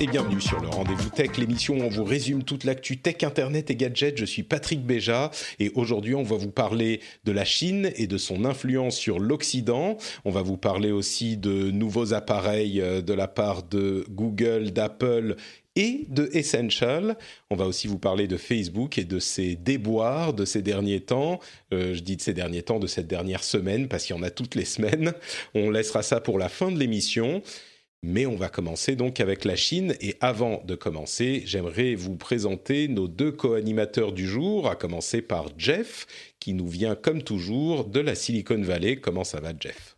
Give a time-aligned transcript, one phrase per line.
[0.00, 3.70] Et bienvenue sur le Rendez-vous Tech, l'émission où on vous résume toute l'actu tech, internet
[3.70, 4.18] et gadgets.
[4.18, 8.18] Je suis Patrick Béja et aujourd'hui on va vous parler de la Chine et de
[8.18, 9.96] son influence sur l'Occident.
[10.24, 15.36] On va vous parler aussi de nouveaux appareils euh, de la part de Google, d'Apple
[15.76, 17.16] et de Essential.
[17.48, 21.38] On va aussi vous parler de Facebook et de ses déboires de ces derniers temps.
[21.72, 24.24] Euh, je dis de ces derniers temps, de cette dernière semaine, parce qu'il y en
[24.24, 25.12] a toutes les semaines.
[25.54, 27.42] On laissera ça pour la fin de l'émission.
[28.04, 29.94] Mais on va commencer donc avec la Chine.
[30.00, 35.46] Et avant de commencer, j'aimerais vous présenter nos deux co-animateurs du jour, à commencer par
[35.58, 36.06] Jeff,
[36.38, 38.96] qui nous vient comme toujours de la Silicon Valley.
[38.96, 39.96] Comment ça va, Jeff?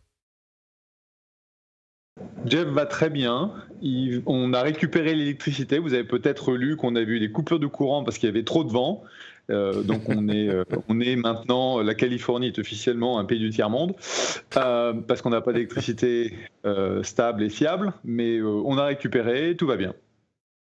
[2.45, 3.53] Jeff va très bien.
[4.25, 5.77] on a récupéré l'électricité.
[5.77, 8.43] Vous avez peut-être lu qu'on a vu des coupures de courant parce qu'il y avait
[8.43, 9.03] trop de vent.
[9.51, 13.49] Euh, donc on est, euh, on est maintenant, la Californie est officiellement un pays du
[13.49, 13.93] tiers-monde,
[14.57, 16.33] euh, parce qu'on n'a pas d'électricité
[17.03, 19.93] stable et fiable, mais on a récupéré, tout va bien.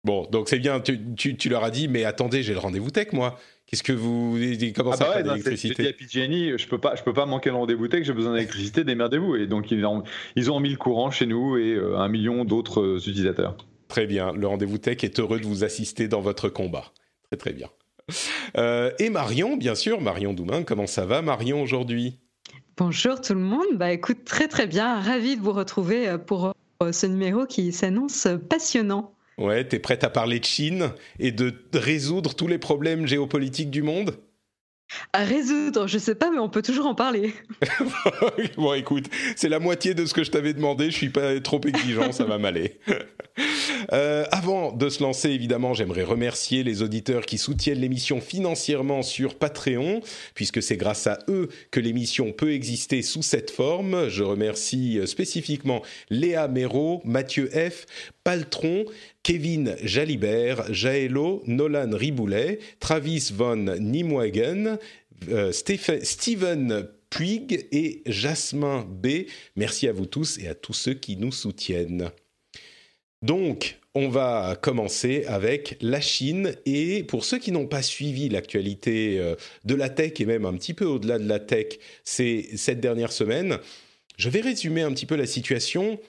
[0.05, 3.13] Bon, donc c'est bien, tu, tu, leur as dit, mais attendez, j'ai le rendez-vous tech,
[3.13, 3.39] moi.
[3.67, 4.37] Qu'est-ce que vous.
[4.75, 7.51] Comment ah ça, bah ouais, d'électricité à PG&E, je peux pas, je peux pas manquer
[7.51, 9.37] le rendez-vous tech, j'ai besoin d'électricité, démerdez-vous.
[9.37, 10.03] Et donc, ils ont,
[10.35, 13.57] ils ont mis le courant chez nous et un million d'autres utilisateurs.
[13.87, 16.93] Très bien, le rendez-vous tech est heureux de vous assister dans votre combat.
[17.31, 17.69] Très, très bien.
[18.59, 22.19] Euh, et Marion, bien sûr, Marion Doumain, comment ça va Marion aujourd'hui?
[22.77, 26.53] Bonjour tout le monde, bah écoute très très bien, ravi de vous retrouver euh, pour
[26.83, 29.15] euh, ce numéro qui s'annonce passionnant.
[29.39, 33.83] Ouais, t'es prête à parler de Chine et de résoudre tous les problèmes géopolitiques du
[33.83, 34.19] monde?
[35.13, 37.35] À résoudre, je sais pas, mais on peut toujours en parler.
[38.57, 40.91] bon, écoute, c'est la moitié de ce que je t'avais demandé.
[40.91, 42.79] Je suis pas trop exigeant, ça va m'aller.
[43.93, 49.37] Euh, avant de se lancer, évidemment, j'aimerais remercier les auditeurs qui soutiennent l'émission financièrement sur
[49.37, 50.03] Patreon,
[50.35, 54.09] puisque c'est grâce à eux que l'émission peut exister sous cette forme.
[54.09, 57.87] Je remercie euh, spécifiquement Léa Méraud, Mathieu F,
[58.25, 58.85] Paltron,
[59.23, 64.79] Kevin Jalibert, Jaelo, Nolan Riboulet, Travis von Nimwagen,
[65.29, 69.27] euh, Steven Puig et Jasmin B.
[69.57, 72.11] Merci à vous tous et à tous ceux qui nous soutiennent.
[73.21, 76.55] Donc, on va commencer avec la Chine.
[76.65, 79.35] Et pour ceux qui n'ont pas suivi l'actualité euh,
[79.65, 83.13] de la tech et même un petit peu au-delà de la tech c'est cette dernière
[83.13, 83.59] semaine,
[84.17, 86.01] je vais résumer un petit peu la situation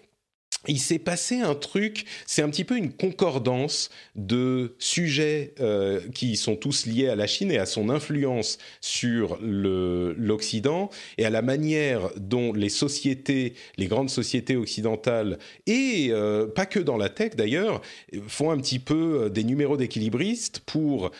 [0.67, 6.37] il s'est passé un truc, c'est un petit peu une concordance de sujets euh, qui
[6.37, 11.41] sont tous liés à la Chine et à son influence sur l'Occident et à la
[11.41, 15.37] manière dont les sociétés, les grandes sociétés occidentales
[15.67, 17.81] et euh, pas que dans la tech d'ailleurs,
[18.27, 21.11] font un petit peu euh, des numéros d'équilibristes pour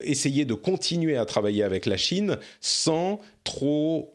[0.00, 4.14] essayer de continuer à travailler avec la Chine sans trop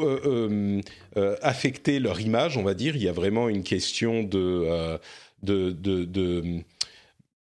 [0.00, 0.80] euh, euh,
[1.16, 2.94] euh, affecter leur image, on va dire.
[2.94, 4.96] Il y a vraiment une question de,
[5.42, 6.60] de, de,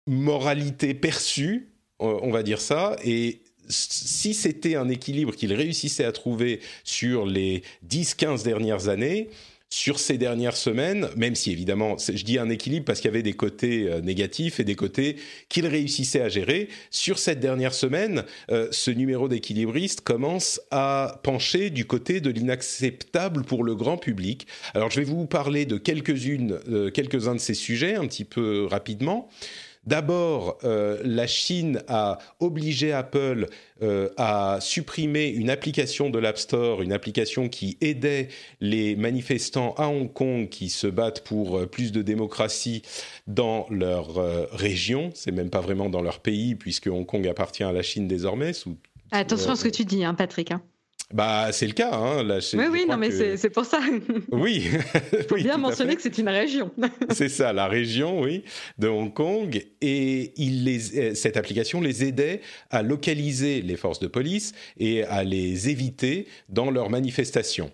[0.07, 1.67] moralité perçue,
[1.99, 2.95] on va dire ça.
[3.03, 9.29] Et si c'était un équilibre qu'ils réussissaient à trouver sur les 10-15 dernières années,
[9.75, 13.21] sur ces dernières semaines, même si évidemment, je dis un équilibre parce qu'il y avait
[13.21, 15.17] des côtés euh, négatifs et des côtés
[15.49, 21.71] qu'il réussissait à gérer, sur cette dernière semaine, euh, ce numéro d'équilibriste commence à pencher
[21.71, 24.47] du côté de l'inacceptable pour le grand public.
[24.75, 28.67] Alors je vais vous parler de quelques-unes, euh, quelques-uns de ces sujets un petit peu
[28.67, 29.27] rapidement.
[29.85, 33.47] D'abord, euh, la Chine a obligé Apple
[33.83, 38.29] euh, à supprimer une application de l'App Store, une application qui aidait
[38.61, 42.81] les manifestants à Hong Kong qui se battent pour euh, plus de démocratie
[43.27, 44.15] dans leur
[44.51, 45.11] région.
[45.13, 48.53] C'est même pas vraiment dans leur pays puisque Hong Kong appartient à la Chine désormais.
[49.11, 50.51] Attention à ce que tu dis, hein, Patrick.
[50.51, 50.61] Hein.
[51.13, 51.93] Bah, c'est le cas.
[51.93, 52.23] Hein.
[52.23, 53.79] Là, oui, oui, non, mais c'est pour ça.
[54.31, 54.69] Oui.
[55.13, 56.71] Il faut bien mentionner que c'est une région.
[57.11, 58.43] c'est ça, la région, oui,
[58.79, 59.65] de Hong Kong.
[59.81, 62.41] Et il les, euh, cette application les aidait
[62.71, 67.71] à localiser les forces de police et à les éviter dans leurs manifestations.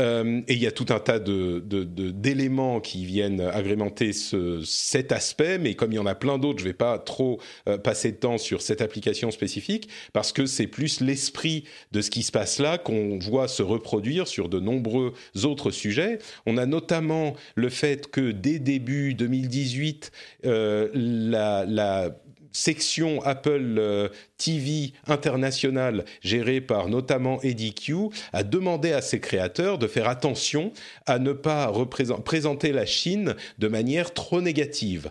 [0.00, 5.12] Euh, et il y a tout un tas de, d'éléments qui viennent agrémenter ce, cet
[5.12, 7.78] aspect, mais comme il y en a plein d'autres, je ne vais pas trop euh,
[7.78, 12.22] passer de temps sur cette application spécifique, parce que c'est plus l'esprit de ce qui
[12.22, 15.14] se passe là qu'on voit se reproduire sur de nombreux
[15.44, 16.18] autres sujets.
[16.44, 20.12] On a notamment le fait que dès début 2018,
[20.44, 22.10] euh, la, la
[22.56, 24.08] section Apple euh,
[24.38, 27.94] TV internationale gérée par notamment Eddie Q
[28.32, 30.72] a demandé à ses créateurs de faire attention
[31.04, 31.70] à ne pas
[32.24, 35.10] présenter la Chine de manière trop négative.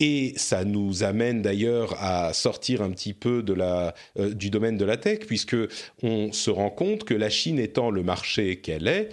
[0.00, 4.78] Et ça nous amène d'ailleurs à sortir un petit peu de la, euh, du domaine
[4.78, 5.56] de la tech, puisque
[6.02, 9.10] on se rend compte que la Chine étant le marché qu'elle est,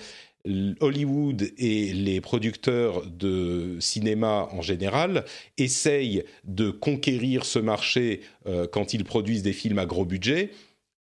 [0.80, 5.26] Hollywood et les producteurs de cinéma en général
[5.58, 10.52] essayent de conquérir ce marché euh, quand ils produisent des films à gros budget.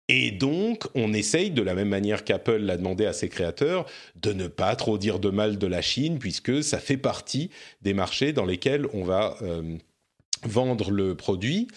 [0.08, 3.86] Et donc, on essaye, de la même manière qu'Apple l'a demandé à ses créateurs,
[4.22, 7.50] de ne pas trop dire de mal de la Chine, puisque ça fait partie
[7.82, 9.78] des marchés dans lesquels on va euh,
[10.44, 11.68] vendre le produit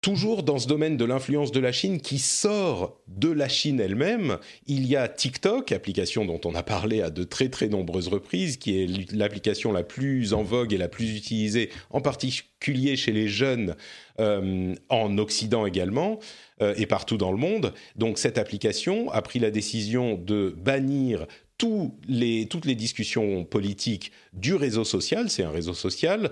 [0.00, 4.38] toujours dans ce domaine de l'influence de la Chine qui sort de la Chine elle-même,
[4.66, 8.58] il y a TikTok, application dont on a parlé à de très très nombreuses reprises,
[8.58, 13.28] qui est l'application la plus en vogue et la plus utilisée, en particulier chez les
[13.28, 13.74] jeunes
[14.20, 16.20] euh, en Occident également
[16.62, 17.74] euh, et partout dans le monde.
[17.96, 24.84] Donc cette application a pris la décision de bannir toutes les discussions politiques du réseau
[24.84, 26.30] social, c'est un réseau social,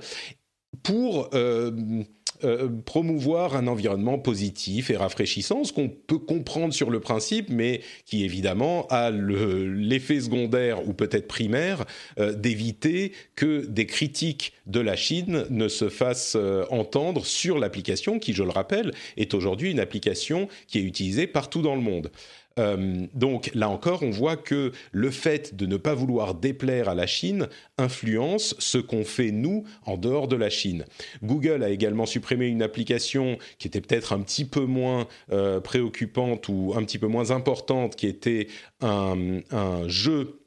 [0.84, 1.30] pour...
[1.34, 2.04] Euh,
[2.44, 7.80] euh, promouvoir un environnement positif et rafraîchissant, ce qu'on peut comprendre sur le principe, mais
[8.04, 11.84] qui évidemment a l'effet secondaire ou peut-être primaire
[12.18, 18.18] euh, d'éviter que des critiques de la Chine ne se fassent euh, entendre sur l'application,
[18.18, 22.10] qui, je le rappelle, est aujourd'hui une application qui est utilisée partout dans le monde.
[22.58, 26.94] Euh, donc là encore, on voit que le fait de ne pas vouloir déplaire à
[26.94, 27.49] la Chine
[27.79, 30.85] influence ce qu'on fait nous en dehors de la Chine.
[31.23, 36.49] Google a également supprimé une application qui était peut-être un petit peu moins euh, préoccupante
[36.49, 38.49] ou un petit peu moins importante, qui était
[38.81, 40.45] un, un jeu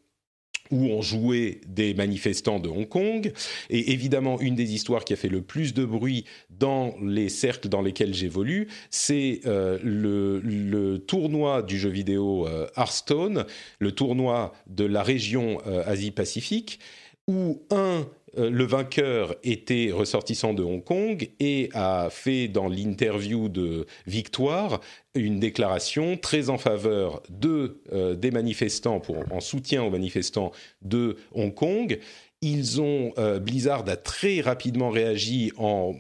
[0.72, 3.32] où on jouait des manifestants de Hong Kong.
[3.70, 7.70] Et évidemment, une des histoires qui a fait le plus de bruit dans les cercles
[7.70, 13.46] dans lesquels j'évolue, c'est euh, le, tournoi du jeu vidéo euh, Hearthstone,
[13.80, 16.80] le tournoi de la région euh, Asie-Pacifique,
[17.28, 18.08] où un
[18.38, 24.82] euh, le vainqueur était ressortissant de Hong Kong et a fait dans l'interview de victoire
[25.16, 31.54] une déclaration très en faveur euh, des manifestants, pour, en soutien aux manifestants de Hong
[31.54, 32.00] Kong.
[32.42, 35.96] Ils ont, euh, Blizzard a très rapidement réagi en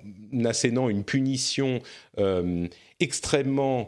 [0.46, 1.82] assénant une punition
[3.00, 3.88] extrêmement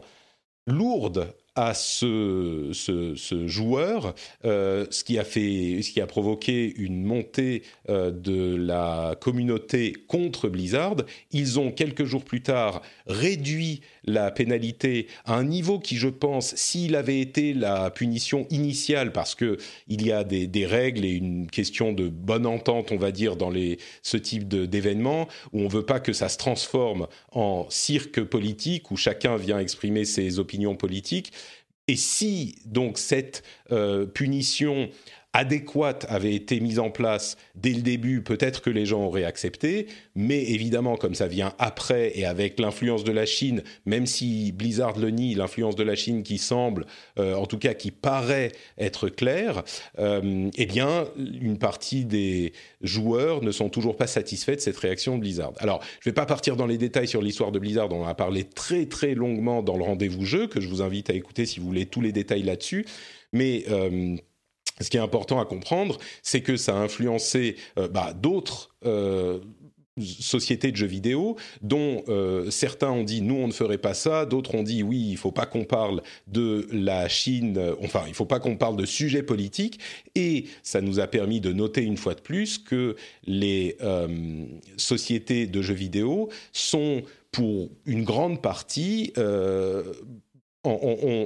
[0.66, 2.72] lourde à ce,
[3.46, 4.14] joueur,
[4.44, 10.96] euh, ce qui a fait, provoqué une montée euh, de la communauté contre Blizzard.
[11.30, 16.54] Ils ont quelques jours plus tard réduit la pénalité à un niveau qui, je pense,
[16.56, 19.58] s'il avait été la punition initiale, parce que
[19.88, 23.50] il y a des, règles et une question de bonne entente, on va dire, dans
[23.50, 28.90] les, ce type d'événements, où on veut pas que ça se transforme en cirque politique
[28.90, 31.32] où chacun vient exprimer ses opinions politiques.
[31.88, 34.88] Et si donc cette euh, punition
[35.32, 39.86] adéquate avait été mise en place dès le début, peut-être que les gens auraient accepté,
[40.14, 44.98] mais évidemment, comme ça vient après et avec l'influence de la Chine, même si Blizzard
[44.98, 46.86] le nie, l'influence de la Chine qui semble,
[47.18, 49.62] euh, en tout cas qui paraît être claire,
[49.98, 52.52] euh, eh bien, une partie des
[52.82, 55.52] joueurs ne sont toujours pas satisfaits de cette réaction de Blizzard.
[55.58, 58.06] Alors, je ne vais pas partir dans les détails sur l'histoire de Blizzard, on en
[58.06, 61.46] a parlé très très longuement dans le rendez-vous jeu, que je vous invite à écouter
[61.46, 62.84] si vous voulez tous les détails là-dessus,
[63.32, 63.64] mais...
[63.70, 64.16] Euh,
[64.80, 69.40] ce qui est important à comprendre, c'est que ça a influencé euh, bah, d'autres euh,
[70.00, 74.24] sociétés de jeux vidéo, dont euh, certains ont dit nous on ne ferait pas ça,
[74.24, 78.24] d'autres ont dit oui il faut pas qu'on parle de la Chine, enfin il faut
[78.24, 79.80] pas qu'on parle de sujets politiques,
[80.14, 83.76] et ça nous a permis de noter une fois de plus que les
[84.78, 89.12] sociétés de jeux vidéo sont pour une grande partie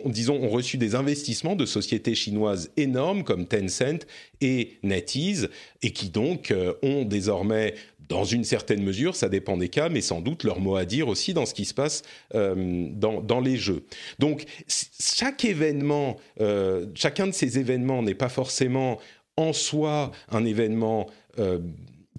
[0.07, 4.07] disons, ont reçu des investissements de sociétés chinoises énormes comme Tencent
[4.41, 5.51] et NetEase,
[5.83, 7.75] et qui donc euh, ont désormais,
[8.09, 11.09] dans une certaine mesure, ça dépend des cas, mais sans doute leur mot à dire
[11.09, 12.03] aussi dans ce qui se passe
[12.35, 13.85] euh, dans, dans, les jeux.
[14.19, 18.99] Donc, chaque événement, euh, chacun de ces événements n'est pas forcément
[19.37, 21.09] en soi un événement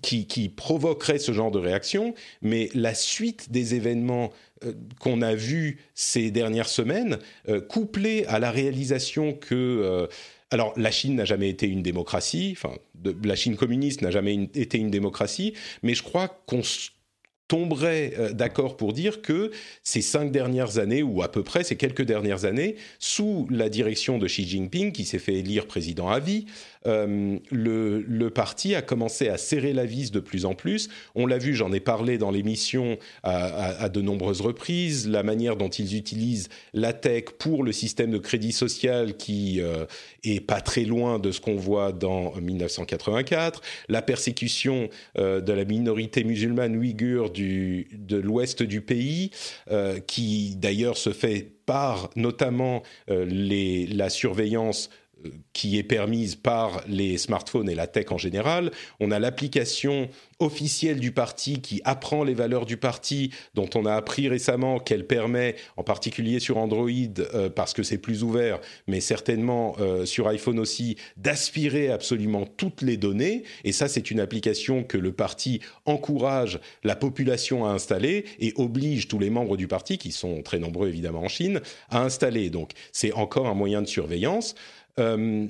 [0.02, 4.32] qui, provoquerait ce genre de réaction, mais la suite des événements
[5.00, 7.20] qu'on a vu ces dernières semaines,
[7.70, 10.08] couplé à la réalisation que
[10.50, 12.74] alors, la Chine n'a jamais été une démocratie, enfin,
[13.24, 16.62] la Chine communiste n'a jamais été une démocratie, mais je crois qu'on
[17.48, 19.52] tomberait euh, d'accord pour dire que
[19.84, 24.18] ces cinq dernières années, ou à peu près ces quelques dernières années, sous la direction
[24.18, 26.46] de Xi Jinping, qui s'est fait élire président à vie,
[26.88, 30.90] euh, le, parti a commencé à serrer la vis de plus en plus.
[31.16, 35.70] On l'a vu, j'en ai parlé dans l'émission à, de nombreuses reprises, la manière dont
[35.70, 39.86] ils utilisent la tech pour le système de crédit social qui euh,
[40.24, 45.66] est pas très loin de ce qu'on voit dans 1984, la persécution euh, de la
[45.66, 49.32] minorité musulmane ouïghure de l'ouest du pays,
[50.08, 54.90] qui d'ailleurs se fait par notamment les, la surveillance
[55.54, 58.72] qui est permise par les smartphones et la tech en général.
[59.00, 60.10] On a l'application
[60.40, 65.08] officielle du parti qui apprend les valeurs du parti, dont on a appris récemment qu'elle
[65.08, 70.28] permet, en particulier sur Android, euh, parce que c'est plus ouvert, mais certainement euh, sur
[70.28, 73.44] iPhone aussi, d'aspirer absolument toutes les données.
[73.64, 79.08] Et ça, c'est une application que le parti encourage la population à installer et oblige
[79.08, 82.50] tous les membres du parti, qui sont très nombreux évidemment en Chine, à installer.
[82.50, 84.56] Donc, c'est encore un moyen de surveillance.
[85.00, 85.48] Euh,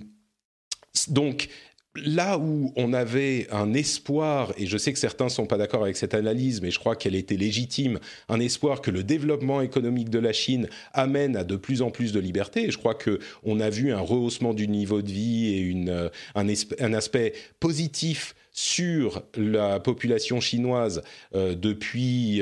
[1.10, 1.50] donc,
[1.96, 5.84] là où on avait un espoir, et je sais que certains ne sont pas d'accord
[5.84, 8.00] avec cette analyse, mais je crois qu'elle était légitime,
[8.30, 12.12] un espoir que le développement économique de la Chine amène à de plus en plus
[12.12, 12.66] de liberté.
[12.66, 16.10] Et je crois qu'on a vu un rehaussement du niveau de vie et une, euh,
[16.36, 21.02] un, aspect positif sur la population chinoise
[21.36, 22.42] euh, depuis,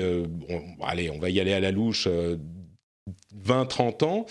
[0.81, 2.07] allez, on va y aller à la louche,
[3.45, 4.25] 20-30 ans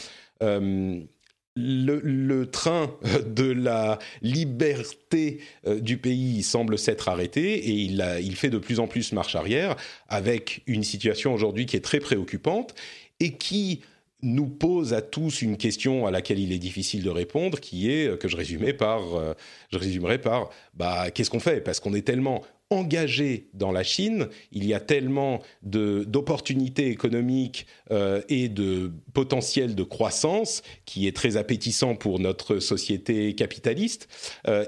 [1.56, 2.96] le, train
[3.26, 8.86] de la liberté euh, du pays semble s'être arrêté et il, fait de plus en
[8.86, 9.76] plus marche arrière
[10.08, 12.74] avec une situation aujourd'hui qui est très préoccupante
[13.20, 13.82] et qui
[14.22, 18.08] nous pose à tous une question à laquelle il est difficile de répondre, qui est
[18.08, 19.34] euh, que je par, euh,
[19.70, 21.60] je résumerai par, bah, qu'est-ce qu'on fait?
[21.60, 28.22] Parce qu'on est tellement engagé dans la Chine, il y a tellement d'opportunités économiques euh,
[28.28, 34.08] et de potentiel de croissance qui est très appétissant pour notre société capitaliste.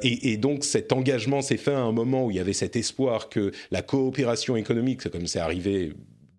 [0.03, 2.76] et, et, donc cet engagement s'est fait à un moment où il y avait cet
[2.76, 5.93] espoir que la coopération économique, comme c'est arrivé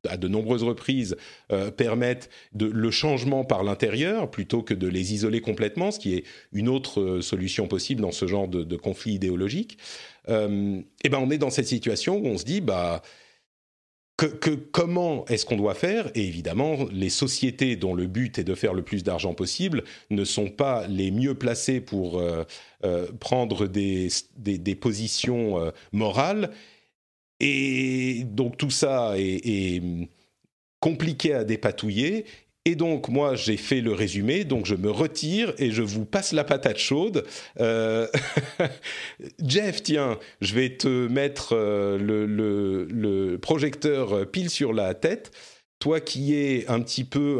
[0.08, 1.16] à de nombreuses reprises
[1.52, 6.16] euh, permettent de, le changement par l'intérieur plutôt que de les isoler complètement, ce qui
[6.16, 9.78] est une autre euh, solution possible dans ce genre de, conflit idéologique.
[10.30, 13.02] Euh, et ben on est dans cette situation où on se dit bah
[14.18, 16.10] que, comment est-ce qu'on doit faire?
[16.16, 20.26] Et évidemment, les sociétés dont le but est de faire le plus d'argent possible ne
[20.26, 22.20] sont pas les mieux placées pour
[23.20, 26.50] prendre des, des, des positions morales
[27.40, 29.82] et donc tout ça est,
[30.80, 32.26] compliqué à dépatouiller.
[32.68, 36.34] Et donc moi j'ai fait le résumé, donc je me retire et je vous passe
[36.34, 37.24] la patate chaude.
[37.62, 38.08] Euh,
[39.42, 45.32] Jeff, tiens, je vais te mettre euh, le, projecteur pile sur la tête
[45.80, 47.40] toi qui es un petit peu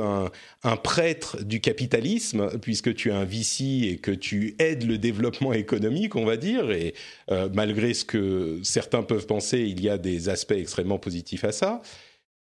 [0.64, 5.54] un, prêtre du capitalisme, puisque tu es un VC et que tu aides le développement
[5.54, 6.94] économique, on va dire, et
[7.32, 11.52] euh, malgré ce que certains peuvent penser, il y a des aspects extrêmement positifs à
[11.52, 11.82] ça.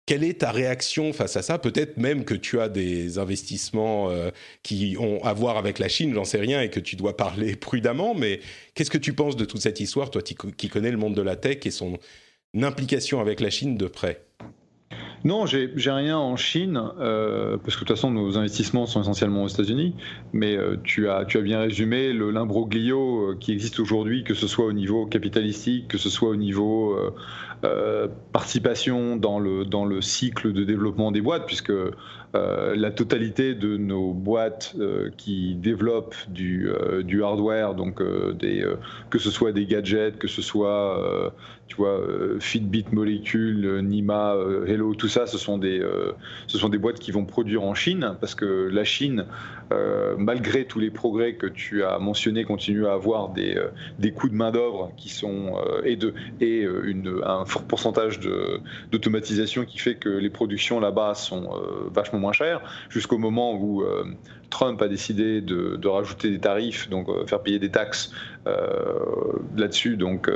[0.09, 1.59] Quelle est ta réaction face à ça?
[1.59, 4.31] Peut-être même que tu as des investissements euh,
[4.63, 7.55] qui ont à voir avec la Chine, j'en sais rien, et que tu dois parler
[7.55, 8.39] prudemment, mais
[8.73, 11.35] qu'est-ce que tu penses de toute cette histoire, toi qui connais le monde de la
[11.35, 11.99] tech et son
[12.59, 14.25] implication avec la Chine de près?
[15.25, 19.43] Non, j'ai rien en Chine, euh, parce que de toute façon, nos investissements sont essentiellement
[19.43, 19.93] aux États-Unis.
[20.31, 24.73] Mais euh, tu, as, bien résumé l'imbroglio euh, qui existe aujourd'hui, que ce soit au
[24.73, 26.97] niveau capitalistique, que ce soit au niveau
[28.31, 31.73] participation dans le, cycle de développement des boîtes, puisque
[32.33, 34.77] la totalité de nos boîtes
[35.17, 36.69] qui développent du,
[37.03, 38.01] du hardware, donc
[38.37, 38.65] des,
[39.09, 41.33] que ce soit des gadgets, que ce soit
[41.69, 42.01] tu vois,
[42.39, 44.35] Fitbit Molecule, Nima,
[44.67, 45.81] Hello, tout ça, ce sont, des,
[46.47, 49.25] ce sont des boîtes qui vont produire en Chine, parce que la Chine,
[50.17, 53.55] malgré tous les progrès que tu as mentionnés, continue à avoir des,
[53.99, 58.19] des coûts de main-d'œuvre qui sont et, de, et une, un fort pourcentage
[58.91, 61.49] d'automatisation qui fait que les productions là-bas sont
[61.93, 64.03] vachement moins cher, jusqu'au moment où euh,
[64.49, 68.11] Trump a décidé de, rajouter des tarifs, donc euh, faire payer des taxes
[68.47, 68.99] euh,
[69.55, 69.97] là-dessus.
[69.97, 70.29] Donc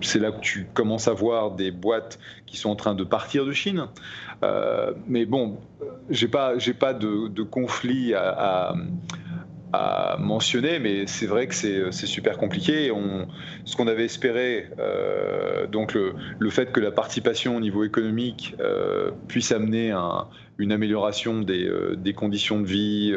[0.00, 3.44] c'est là que tu commences à voir des boîtes qui sont en train de partir
[3.44, 3.86] de Chine.
[5.06, 5.58] mais bon,
[6.10, 8.74] j'ai pas, j'ai pas de, conflit à
[10.18, 12.90] mentionner, mais c'est vrai que c'est super compliqué.
[12.90, 13.26] On,
[13.64, 19.10] ce qu'on avait espéré, euh, donc le, fait que la participation au niveau économique euh,
[19.28, 20.26] puisse amener un,
[20.58, 23.14] une amélioration des, euh, des, conditions de vie,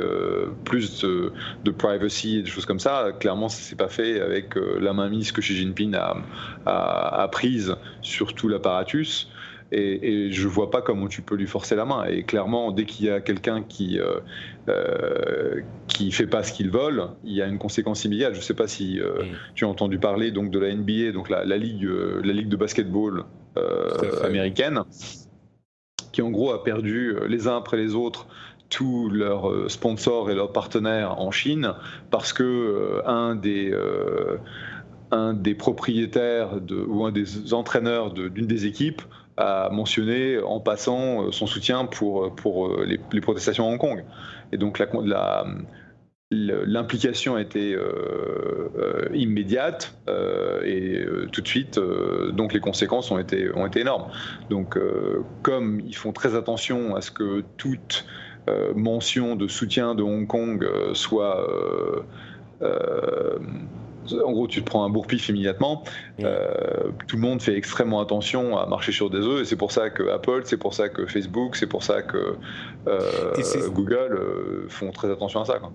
[0.65, 1.31] plus de,
[1.63, 5.31] de, privacy et des choses comme ça, clairement, ça s'est pas fait avec la mainmise
[5.31, 6.17] que Xi Jinping a,
[6.65, 9.29] a, a prise sur tout l'apparatus.
[9.72, 12.05] Et, et, je vois pas comment tu peux lui forcer la main.
[12.05, 14.19] Et clairement, dès qu'il y a quelqu'un qui euh,
[14.67, 16.89] euh, qui fait pas ce qu'il veut,
[17.24, 18.34] il y a une conséquence immédiate.
[18.34, 21.46] Je sais pas si euh, tu as entendu parler donc de la NBA, donc la,
[21.46, 23.25] la ligue euh, la ligue de basketball
[23.58, 24.81] euh, américaine,
[26.12, 28.28] qui en gros a perdu les uns après les autres
[28.70, 31.74] tous leurs sponsors et leurs partenaires en Chine
[32.12, 33.74] parce que un des
[35.12, 39.01] un des propriétaires ou un des entraîneurs d'une des équipes
[39.39, 44.04] a mentionné en passant euh, son soutien pour, pour euh, les, protestations à Hong Kong.
[44.51, 45.46] Et donc la,
[46.32, 49.98] l'implication a été euh, immédiate
[50.64, 51.80] et tout de suite,
[52.34, 54.12] donc les conséquences ont été, ont été énormes.
[54.50, 54.78] Donc,
[55.42, 58.06] comme ils font très attention à ce que toute
[58.76, 61.48] mention de soutien de Hong Kong soit
[64.12, 65.84] en gros, tu te prends un bourre-pif immédiatement.
[66.22, 69.72] Euh, tout le monde fait extrêmement attention à marcher sur des œufs, et c'est pour
[69.72, 72.36] ça que Apple, c'est pour ça que Facebook, c'est pour ça que
[72.88, 75.60] euh, Google euh, font très attention à ça.
[75.60, 75.72] Quoi.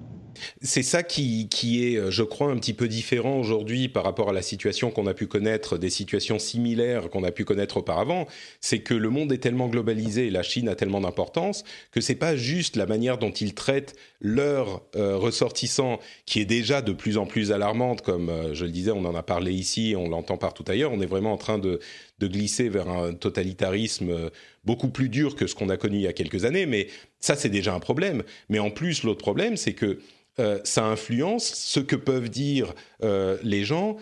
[0.62, 4.32] C'est ça qui, est, euh, je crois, un petit peu différent aujourd'hui par rapport à
[4.32, 8.26] la situation qu'on a pu connaître, des situations similaires qu'on a pu connaître auparavant.
[8.60, 12.36] C'est que le monde est tellement globalisé, la Chine a tellement d'importance que c'est pas
[12.36, 17.26] juste la manière dont ils traitent leurs euh, ressortissants, qui est déjà de plus en
[17.26, 20.64] plus alarmante, comme euh, je le disais, on en a parlé ici, on l'entend partout
[20.68, 20.92] ailleurs.
[20.92, 21.80] On est vraiment en train de,
[22.18, 24.30] de glisser vers un totalitarisme
[24.64, 26.88] beaucoup plus dur que ce qu'on a connu il y a quelques années, mais
[27.20, 28.22] ça c'est déjà un problème.
[28.48, 29.98] Mais en plus, l'autre problème, c'est que
[30.40, 32.74] euh, ça influence ce que peuvent dire
[33.04, 33.96] euh, les gens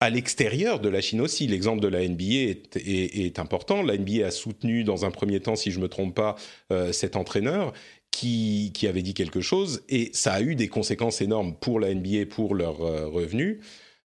[0.00, 1.46] à l'extérieur de la Chine aussi.
[1.46, 3.82] L'exemple de la NBA est, important.
[3.82, 6.36] La NBA a soutenu dans un premier temps, si je ne me trompe pas,
[6.72, 7.72] euh, cet entraîneur
[8.10, 12.26] qui, avait dit quelque chose et ça a eu des conséquences énormes pour la NBA,
[12.28, 13.60] pour leurs revenus.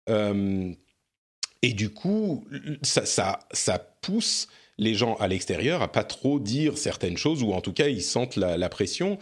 [0.09, 2.45] et du coup,
[2.83, 7.63] ça, ça, pousse les gens à l'extérieur à pas trop dire certaines choses ou en
[7.63, 9.19] tout cas ils sentent la pression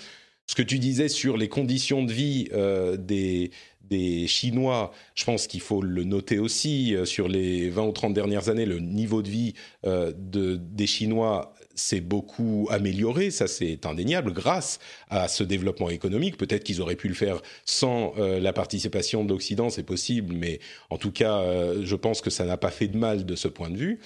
[0.50, 3.52] ce que tu disais sur les conditions de vie euh, des,
[3.84, 6.96] des Chinois, je pense qu'il faut le noter aussi.
[6.96, 9.54] Euh, sur les 20 ou 30 dernières années, le niveau de vie
[9.86, 16.36] euh, de, des Chinois s'est beaucoup amélioré, ça c'est indéniable, grâce à ce développement économique.
[16.36, 20.58] Peut-être qu'ils auraient pu le faire sans la participation de l'Occident, c'est possible, mais
[20.90, 21.42] en tout cas,
[21.80, 24.00] je pense que ça n'a pas fait de mal de ce point de vue.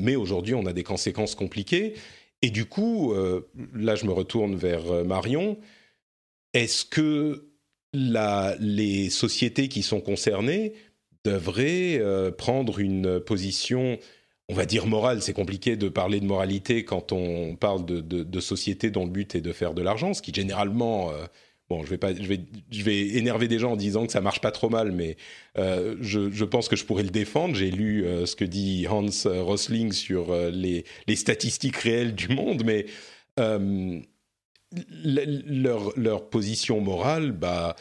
[0.00, 1.94] mais aujourd'hui, on a des conséquences compliquées.
[2.44, 3.14] Et du coup,
[3.74, 5.56] là je me retourne vers Marion,
[6.52, 7.48] est-ce que
[7.94, 10.74] les sociétés qui sont concernées
[11.24, 13.98] devraient euh, prendre une position,
[14.50, 18.90] on va dire morale, c'est compliqué de parler de moralité quand on parle de, sociétés
[18.90, 21.12] dont le but est de faire de l'argent, ce qui généralement...
[21.70, 24.12] Euh, bon, je vais, pas, je, vais, je vais énerver des gens en disant que
[24.12, 25.16] ça marche pas trop mal, mais
[25.58, 27.54] euh, je, pense que je pourrais le défendre.
[27.54, 32.86] J'ai lu ce que dit Hans Rosling sur les, les, statistiques réelles du monde, mais
[34.90, 37.76] leur, leur, position morale, bah,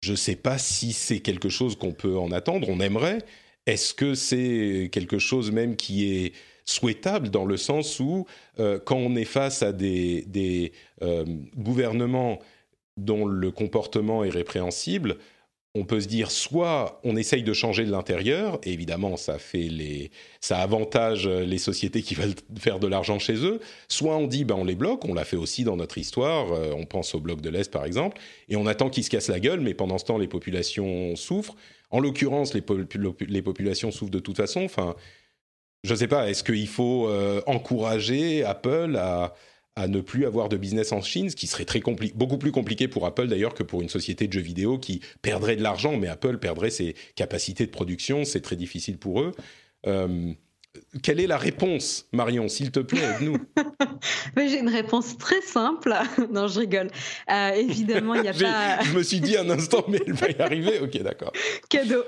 [0.00, 2.68] je sais pas si c'est quelque chose qu'on peut en attendre.
[2.68, 3.24] On aimerait.
[3.66, 6.32] Est-ce que c'est quelque chose même qui est
[6.64, 8.26] souhaitable dans le sens où,
[8.58, 11.24] euh, quand on est face à des, des euh,
[11.56, 12.38] gouvernements
[13.04, 15.16] dont le comportement est répréhensible,
[15.74, 19.68] on peut se dire soit on essaye de changer de l'intérieur, et évidemment ça fait
[19.68, 20.10] les,
[20.40, 24.56] ça avantage les sociétés qui veulent faire de l'argent chez eux, soit on dit ben
[24.56, 27.40] on les bloque, on l'a fait aussi dans notre histoire, euh, on pense au bloc
[27.40, 30.04] de l'Est par exemple, et on attend qu'ils se cassent la gueule, mais pendant ce
[30.04, 31.54] temps les populations souffrent.
[31.90, 32.62] En l'occurrence les,
[33.28, 34.64] les, populations souffrent de toute façon.
[34.64, 34.94] Enfin,
[35.82, 39.34] je sais pas, est-ce qu'il faut euh, encourager Apple à
[39.80, 41.80] à ne plus avoir de business en Chine, ce qui serait très
[42.14, 45.56] beaucoup plus compliqué pour Apple d'ailleurs que pour une société de jeux vidéo qui perdrait
[45.56, 49.32] de l'argent, mais Apple perdrait ses capacités de production, c'est très difficile pour eux.
[49.86, 50.34] Euh,
[51.02, 53.38] quelle est la réponse, Marion, s'il te plaît, aide-nous
[54.36, 55.94] J'ai une réponse très simple.
[56.30, 56.90] non, je rigole.
[57.30, 58.82] Euh, évidemment, il n'y a pas.
[58.82, 60.80] je me suis dit un instant, mais elle va y arriver.
[60.80, 61.32] Ok, d'accord.
[61.68, 62.04] Cadeau.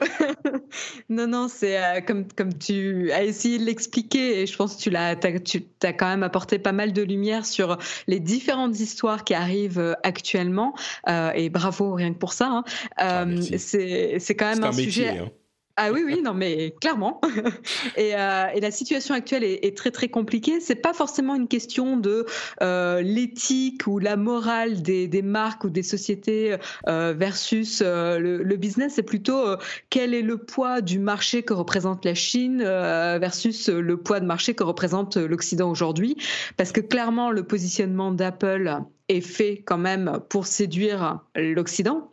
[1.09, 4.83] non, non, c'est euh, comme, comme tu as essayé de l'expliquer, et je pense que
[4.83, 9.25] tu l'as, tu as quand même apporté pas mal de lumière sur les différentes histoires
[9.25, 10.75] qui arrivent euh, actuellement.
[11.09, 12.47] et bravo, rien que pour ça.
[12.47, 12.65] Hein.
[12.97, 13.27] Ah,
[13.59, 15.19] c'est, quand même un, sujet.
[15.19, 15.31] Hein
[15.77, 17.21] Ah oui, oui, non, mais clairement.
[17.97, 20.61] et, euh, et, la situation actuelle est, très, très compliquée.
[20.61, 22.27] C'est pas forcément une question de
[22.61, 26.57] euh, l'éthique ou la morale des, des, marques ou des sociétés
[26.89, 28.95] euh, versus le, business.
[28.97, 29.57] C'est plutôt
[29.89, 34.55] quel est le poids du marché que représente la Chine versus le poids de marché
[34.55, 36.17] que représente l'Occident aujourd'hui.
[36.59, 42.13] Parce que clairement, le positionnement d'Apple est fait quand même pour séduire l'Occident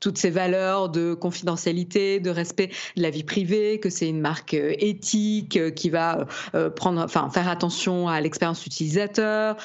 [0.00, 4.54] toutes ces valeurs de confidentialité, de respect de la vie privée, que c'est une marque
[4.54, 9.56] euh, éthique euh, qui va euh, prendre, enfin, faire attention à l'expérience utilisateur,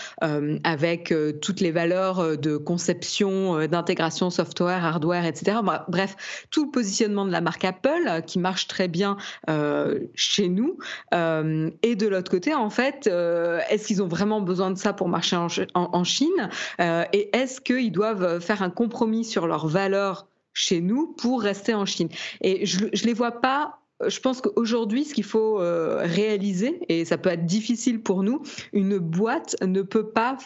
[0.64, 5.58] avec toutes les valeurs de conception, d'intégration software, hardware, etc.
[5.88, 6.16] Bref,
[6.50, 9.18] tout le positionnement de la marque Apple qui marche très bien
[10.16, 10.78] chez nous.
[11.14, 15.38] et de l'autre côté, en fait, est-ce qu'ils ont vraiment besoin de ça pour marcher
[15.74, 20.21] en, Chine Et est-ce qu'ils doivent faire un compromis sur leurs valeurs
[20.54, 22.10] chez nous pour rester en Chine.
[22.42, 27.06] Et je ne les vois pas je pense qu'aujourd'hui, ce qu'il faut euh, réaliser, et
[27.06, 28.42] ça peut être difficile pour nous,
[28.74, 30.38] une boîte ne peut pas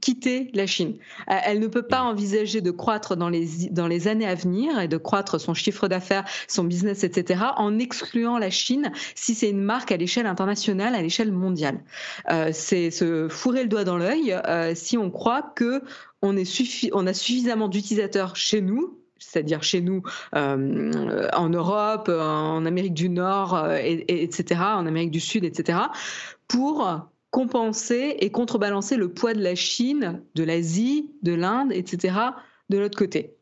[0.00, 0.96] quitter la Chine.
[1.26, 4.88] Elle ne peut pas envisager de croître dans les, dans les années à venir et
[4.88, 9.62] de croître son chiffre d'affaires, son business, etc., en excluant la Chine si c'est une
[9.62, 11.84] marque à l'échelle internationale, à l'échelle mondiale.
[12.30, 15.82] Euh, c'est se fourrer le doigt dans l'œil euh, si on croit que
[16.22, 20.02] on, est on a suffisamment d'utilisateurs chez nous c'est-à-dire chez nous,
[20.34, 25.78] euh, en Europe, en Amérique du Nord, euh, et, etc., en Amérique du Sud, etc.,
[26.48, 32.14] pour compenser et contrebalancer le poids de la Chine, de l'Asie, de l'Inde, etc.,
[32.68, 33.36] de l'autre côté.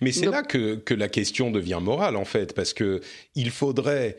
[0.00, 3.00] Mais c'est là que, que, la question devient morale, en fait, parce que
[3.34, 4.16] il faudrait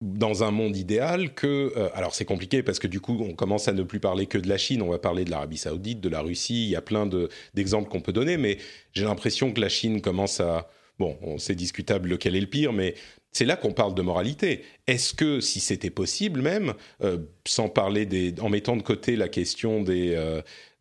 [0.00, 3.68] dans un monde idéal que euh, alors c'est compliqué parce que du coup on commence
[3.68, 6.08] à ne plus parler que de la Chine, on va parler de l'Arabie Saoudite, de
[6.08, 8.58] la Russie, il y a plein de d'exemples qu'on peut donner, mais
[8.92, 12.94] j'ai l'impression que la Chine commence à bon, c'est discutable lequel est le pire, mais
[13.32, 14.64] c'est là qu'on parle de moralité.
[14.86, 19.28] Est-ce que si c'était possible même, euh, sans parler des, en mettant de côté la
[19.28, 20.14] question des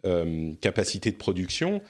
[0.06, 1.82] euh, capacités de production,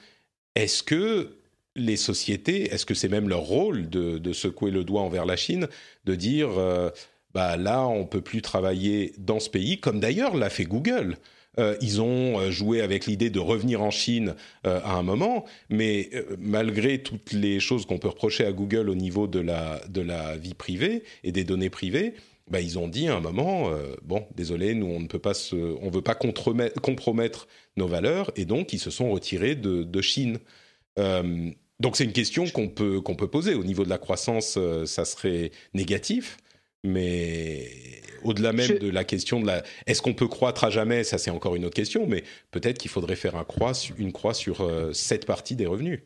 [0.54, 1.36] est-ce que
[1.76, 5.36] les sociétés, est-ce que c'est même leur rôle de, de, secouer le doigt envers la
[5.36, 5.68] Chine,
[6.04, 6.50] de dire
[7.34, 11.16] bah là, on peut plus travailler dans ce pays, comme d'ailleurs l'a fait Google.
[11.58, 14.34] Euh, ils ont euh, joué avec l'idée de revenir en Chine
[14.66, 18.94] euh, à un moment, mais malgré toutes les choses qu'on peut reprocher à Google au
[18.94, 22.14] niveau de la, vie privée et des données privées,
[22.48, 23.70] bah, ils ont dit à un moment,
[24.02, 28.72] bon, désolé, nous on ne peut pas on veut pas compromettre nos valeurs, et donc
[28.72, 30.38] ils se sont retirés de, Chine.
[30.96, 36.38] donc c'est une question qu'on peut poser au niveau de la croissance, ça serait négatif
[36.84, 37.68] mais
[38.22, 41.04] au-delà même de la question de la, est-ce qu'on peut croître à jamais?
[41.04, 42.06] Ça, c'est encore une autre question.
[42.06, 46.00] Mais peut-être qu'il faudrait faire un croix, une croix sur euh, cette partie des revenus.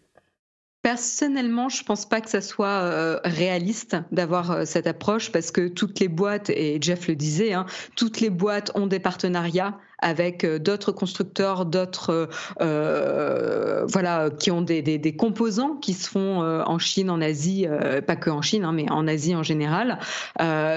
[0.82, 5.68] Personnellement, je pense pas que ça soit euh, réaliste d'avoir euh, cette approche parce que
[5.68, 7.64] toutes les boîtes, et Jeff le disait, hein,
[7.96, 12.26] toutes les boîtes ont des partenariats avec euh, d'autres constructeurs, d'autres euh,
[12.60, 17.66] euh, voilà qui ont des, des, des, composants qui se font en Chine, en Asie,
[18.06, 19.98] pas que en Chine, hein, mais en Asie en général.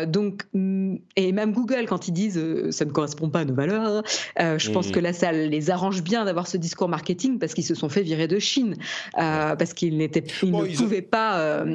[0.07, 4.03] donc mm, et même Google quand ils disent ça ne correspond pas à nos valeurs,
[4.39, 4.91] je pense mmh.
[4.91, 8.03] que là ça les arrange bien d'avoir ce discours marketing parce qu'ils se sont fait
[8.03, 8.77] virer de Chine
[9.13, 11.65] parce qu'ils n'étaient ils ne pouvaient pas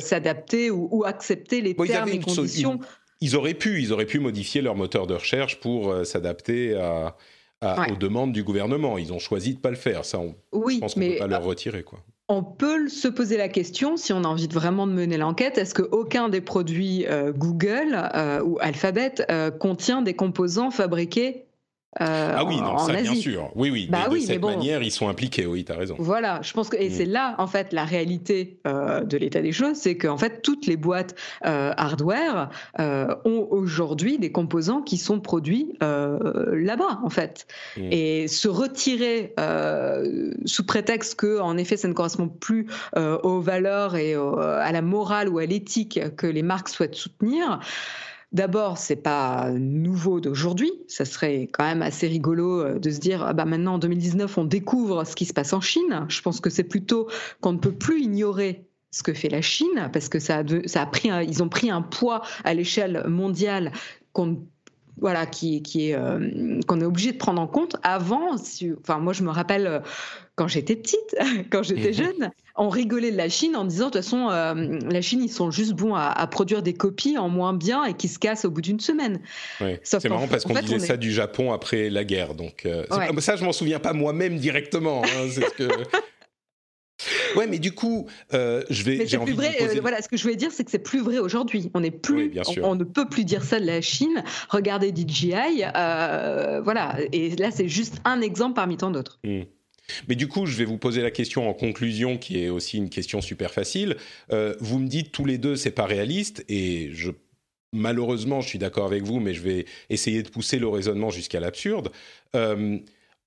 [0.00, 2.80] s'adapter ou, ou, accepter les termes et conditions
[3.20, 7.16] ils auraient pu, ils auraient pu modifier leur moteur de recherche pour euh, s'adapter à,
[7.90, 8.98] aux demandes du gouvernement.
[8.98, 10.04] Ils ont choisi de pas le faire.
[10.04, 12.00] Ça, on, oui, je pense qu'on ne peut pas leur retirer, quoi.
[12.28, 15.58] On peut se poser la question, si on a envie de vraiment de mener l'enquête,
[15.58, 19.14] est-ce qu'aucun des produits euh, Google euh, ou Alphabet
[19.58, 21.46] contient des composants fabriqués
[22.00, 23.50] euh, ah oui, non, ça bien sûr.
[23.56, 23.88] Oui, oui.
[23.90, 25.44] Bah de, oui, cette manière, ils sont impliqués.
[25.46, 25.96] Oui, tu as raison.
[25.98, 26.92] Voilà, je pense que et mm.
[26.92, 30.66] c'est là en fait la réalité euh, de l'état des choses, c'est qu'en fait toutes
[30.66, 37.48] les boîtes euh, hardware ont aujourd'hui des composants qui sont produits là-bas en fait.
[37.76, 37.88] Mm.
[37.90, 39.34] Et se retirer
[40.44, 45.28] sous prétexte que en effet ça ne correspond plus aux valeurs et à la morale
[45.28, 47.58] ou à l'éthique que les marques souhaitent soutenir.
[48.32, 50.70] D'abord, c'est pas nouveau d'aujourd'hui.
[50.86, 54.38] Ça serait quand même assez rigolo euh, de se dire, ah bah maintenant en 2019,
[54.38, 56.06] on découvre ce qui se passe en Chine.
[56.08, 57.08] Je pense que c'est plutôt
[57.40, 60.82] qu'on ne peut plus ignorer ce que fait la Chine parce que ça a, ça
[60.82, 63.72] a pris, ils ont pris un poids à l'échelle mondiale
[64.12, 64.40] qu'on
[65.00, 67.76] voilà, qui, qui est euh, qu'on est obligé de prendre en compte.
[67.82, 68.34] Avant,
[68.78, 69.80] enfin moi je me rappelle euh,
[70.36, 71.16] quand j'étais petite,
[71.50, 71.94] quand j'étais mhm.
[71.94, 75.32] jeune, on rigolait de la Chine en disant de toute façon euh, la Chine ils
[75.32, 78.50] sont juste bons à, produire des copies en moins bien et qui se cassent au
[78.50, 79.20] bout d'une semaine.
[79.82, 82.68] C'est marrant parce qu'on disait ça du Japon après la guerre, donc
[83.18, 85.02] ça je m'en souviens pas moi-même directement.
[85.04, 85.68] Hein, c'est ce que
[87.36, 88.98] Ouais, mais du coup, euh, je vais.
[88.98, 89.56] Mais plus vrai.
[89.60, 91.70] Euh, voilà, ce que je voulais dire, c'est que c'est plus vrai aujourd'hui.
[91.74, 92.32] On est plus.
[92.62, 94.22] on, ne peut plus dire ça de la Chine.
[94.48, 95.62] Regardez DJI.
[95.76, 96.96] Euh, voilà.
[97.12, 99.18] Et là, c'est juste un exemple parmi tant d'autres.
[99.24, 99.42] Hmm.
[100.08, 102.90] Mais du coup, je vais vous poser la question en conclusion, qui est aussi une
[102.90, 103.96] question super facile.
[104.60, 106.90] vous me dites tous les deux, c'est pas réaliste, et
[107.72, 111.40] malheureusement, je suis d'accord avec vous, mais je vais essayer de pousser le raisonnement jusqu'à
[111.40, 111.90] l'absurde.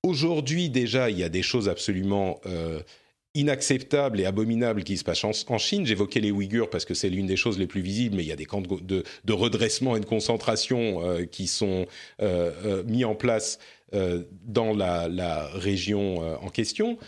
[0.02, 2.40] Aujourd'hui, déjà, il y a des choses absolument
[3.34, 5.84] inacceptable et abominable qui se passe en, Chine.
[5.84, 8.32] J'évoquais les Ouïghurs parce que c'est l'une des choses les plus visibles, mais il y
[8.32, 11.86] a des camps de, redressement et de concentration euh, qui sont
[12.22, 13.58] euh, euh, mis en place
[13.92, 16.98] dans la, région en question.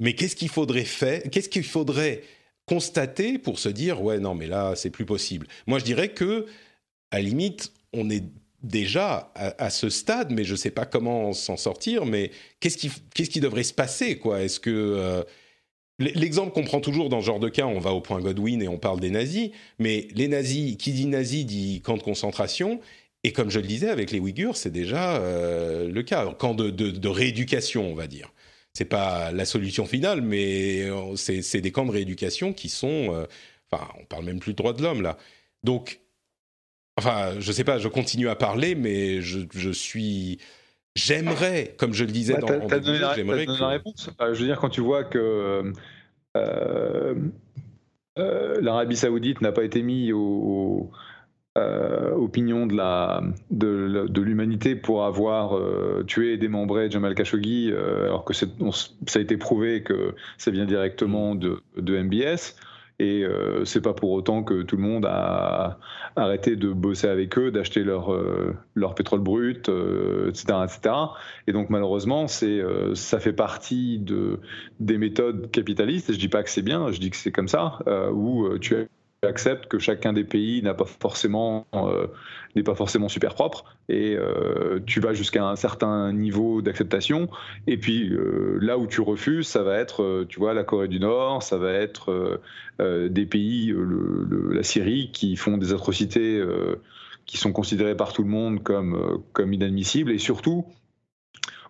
[0.00, 2.22] Mais qu'est-ce qu'il faudrait faire Qu'est-ce qu'il faudrait
[2.66, 5.46] constater pour se dire ouais non mais là c'est plus possible?
[5.66, 6.46] Moi je dirais que
[7.10, 8.24] à limite on est
[8.62, 12.04] déjà à, ce stade, mais je ne sais pas comment s'en sortir.
[12.04, 14.42] Mais qu'est-ce qui, qu'est-ce qui devrait se passer quoi?
[14.42, 15.24] Est-ce que
[15.98, 18.68] L'exemple qu'on prend toujours dans ce genre de cas, on va au point Godwin et
[18.68, 22.80] on parle des nazis, mais les nazis, qui dit nazi dit camp de concentration,
[23.24, 27.08] et comme je le disais avec les Ouïghurs, c'est déjà euh, le cas, camp de,
[27.08, 28.32] rééducation, on va dire.
[28.72, 33.26] C'est pas la solution finale, mais euh, c'est des camps de rééducation qui sont, euh,
[33.70, 35.16] enfin, on parle même plus de droits de l'homme là.
[35.62, 36.00] Donc,
[36.98, 40.38] enfin, je sais pas, je continue à parler, mais je, je suis
[40.94, 44.08] J'aimerais, comme je le disais bah, dans as, donné la, j'aimerais la réponse.
[44.18, 45.72] je veux dire, quand tu vois que
[48.18, 50.90] euh, l'Arabie Saoudite n'a pas été mis au,
[51.56, 55.58] euh, au pignon de l'humanité pour avoir
[56.06, 58.46] tué et démembré Jamal Khashoggi, alors que ça
[59.14, 62.54] a été prouvé que ça vient directement de, MBS.
[62.98, 65.78] Et euh, c'est pas pour autant que tout le monde a
[66.16, 68.56] arrêté de bosser avec eux, d'acheter leur, euh,
[68.96, 70.94] pétrole brut, euh, etc., etc.
[71.46, 74.40] Et donc malheureusement, euh, ça fait partie de,
[74.80, 76.12] des méthodes capitalistes.
[76.12, 77.78] Je dis pas que c'est bien, je dis que c'est comme ça,
[78.12, 78.86] où tu as
[79.22, 82.06] accepte que chacun des pays euh,
[82.54, 87.28] n'est pas forcément super propre et euh, tu vas jusqu'à un certain niveau d'acceptation
[87.66, 91.00] et puis euh, là où tu refuses ça va être tu vois la Corée du
[91.00, 92.40] Nord ça va être
[92.78, 93.74] des pays
[94.50, 96.42] la Syrie qui font des atrocités
[97.24, 100.66] qui sont considérées par tout le monde comme comme inadmissibles et surtout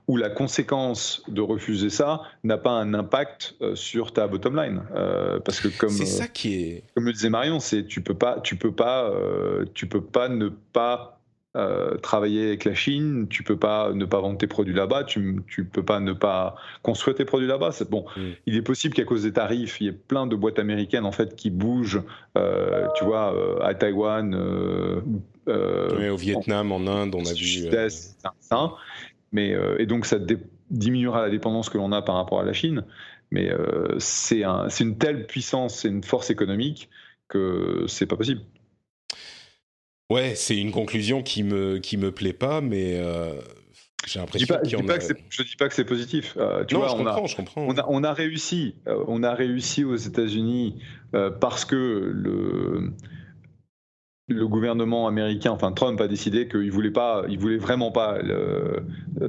[0.09, 4.83] où la conséquence de refuser ça n'a pas un impact euh, sur ta bottom line.
[4.95, 6.85] Euh, parce que comme, c'est ça qui est...
[6.95, 10.29] comme le disait Marion, c'est tu peux pas, tu peux pas, euh, tu peux pas
[10.29, 11.13] ne pas
[12.03, 15.65] travailler avec la Chine, tu peux pas ne pas vendre tes produits là-bas, tu, tu
[15.65, 17.73] peux pas ne pas construire tes produits là-bas.
[17.73, 18.05] C'est bon.
[18.15, 18.21] Mm.
[18.45, 21.13] Il est possible qu'à cause des tarifs, il y ait plein de boîtes américaines en
[21.13, 22.03] fait qui bougent,
[22.35, 24.35] tu vois, à Taïwan.
[25.47, 27.71] au Vietnam, en, Inde, on a vu.
[29.37, 30.17] Mais, euh, et donc ça
[30.71, 32.85] diminuera la dépendance que l'on a par rapport à la Chine.
[33.31, 36.89] Mais euh, c'est un, une telle puissance, c'est une force économique
[37.29, 38.41] que c'est pas possible.
[40.09, 43.39] Ouais, c'est une conclusion qui me qui me plaît pas, mais euh,
[44.07, 44.99] j'ai l'impression qu'il y en a.
[45.29, 46.39] je dis pas que c'est positif.
[46.67, 47.67] tu vois, je on comprends, a, je comprends.
[47.69, 50.81] On a, on a réussi, on a réussi aux États-Unis
[51.41, 51.75] parce que
[52.15, 52.93] le
[54.29, 58.19] le gouvernement américain, enfin Trump a décidé qu'il voulait pas, il voulait vraiment pas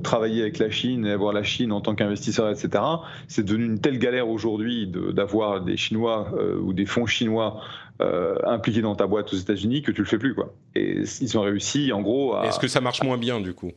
[0.04, 2.84] travailler avec la Chine et avoir la Chine en tant qu'investisseur, etc.
[3.28, 7.62] C'est devenu une telle galère aujourd'hui d'avoir des Chinois euh, ou des fonds chinois
[8.02, 10.54] euh, impliqués dans ta boîte aux États-Unis que tu le fais plus quoi.
[10.76, 12.48] Et ils ont réussi en gros à.
[12.48, 13.72] Est-ce que ça marche moins bien du coup?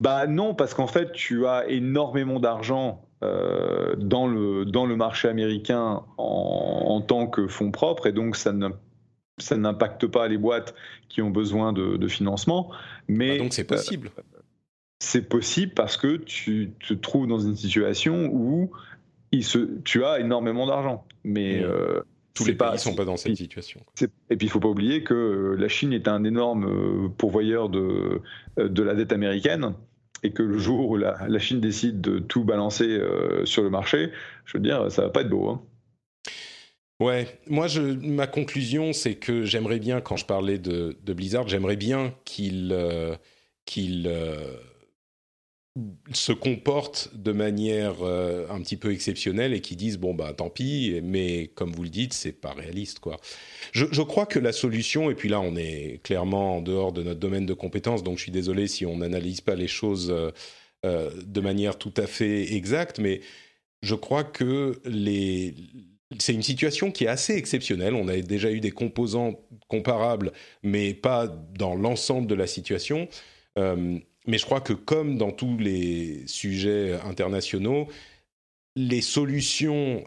[0.00, 5.28] Bah non, parce qu'en fait tu as énormément d'argent euh, dans le dans le marché
[5.28, 8.68] américain en, en tant que fonds propres et donc ça ne
[9.42, 10.74] ça n'impacte pas les boîtes
[11.08, 12.70] qui ont besoin de, financement.
[13.08, 14.10] Mais, ah, donc c'est possible.
[14.18, 14.40] Euh,
[14.98, 18.70] c'est possible parce que tu te trouves dans une situation où
[19.32, 21.04] il se, tu as énormément d'argent.
[21.24, 21.64] Mais mmh.
[21.64, 22.00] euh,
[22.34, 23.80] tous les pays ne sont pas dans cette situation.
[24.30, 27.68] Et puis il ne faut pas oublier que la Chine est un énorme euh, pourvoyeur
[27.68, 28.20] de,
[28.56, 29.74] de la dette américaine
[30.22, 33.00] et que le jour où la, Chine décide de tout balancer
[33.42, 34.12] sur le marché,
[34.44, 35.48] je veux dire, ça va pas être beau.
[35.48, 35.60] Hein.
[37.02, 37.66] Ouais, moi,
[38.00, 43.16] ma conclusion, c'est que j'aimerais bien, quand je parlais de, Blizzard, j'aimerais bien qu'il euh,
[43.64, 44.54] qu'il euh,
[46.12, 50.48] se comporte de manière euh, un petit peu exceptionnelle et qu'ils disent bon bah tant
[50.48, 53.18] pis, mais comme vous le dites, c'est pas réaliste quoi.
[53.72, 57.02] Je, je, crois que la solution, et puis là on est clairement en dehors de
[57.02, 60.14] notre domaine de compétences, donc je suis désolé si on n'analyse pas les choses
[60.84, 63.22] de manière tout à fait exacte, mais
[63.82, 65.54] je crois que les
[66.18, 67.94] c'est une situation qui est assez exceptionnelle.
[67.94, 73.08] On a déjà eu des composants comparables, mais pas dans l'ensemble de la situation.
[73.58, 77.88] Euh, mais je crois que comme dans tous les sujets internationaux,
[78.76, 80.04] les solutions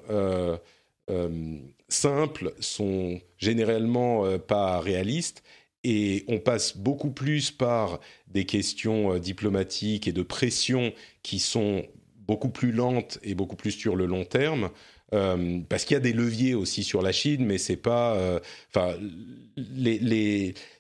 [1.90, 5.44] simples sont généralement pas réalistes
[5.84, 11.86] et on passe beaucoup plus par des questions diplomatiques et de pression qui sont
[12.28, 14.72] beaucoup plus lentes et beaucoup plus sur le long terme
[15.14, 18.40] euh, parce qu'il y a des leviers aussi sur la Chine, mais c'est pas, euh,
[18.74, 18.96] enfin,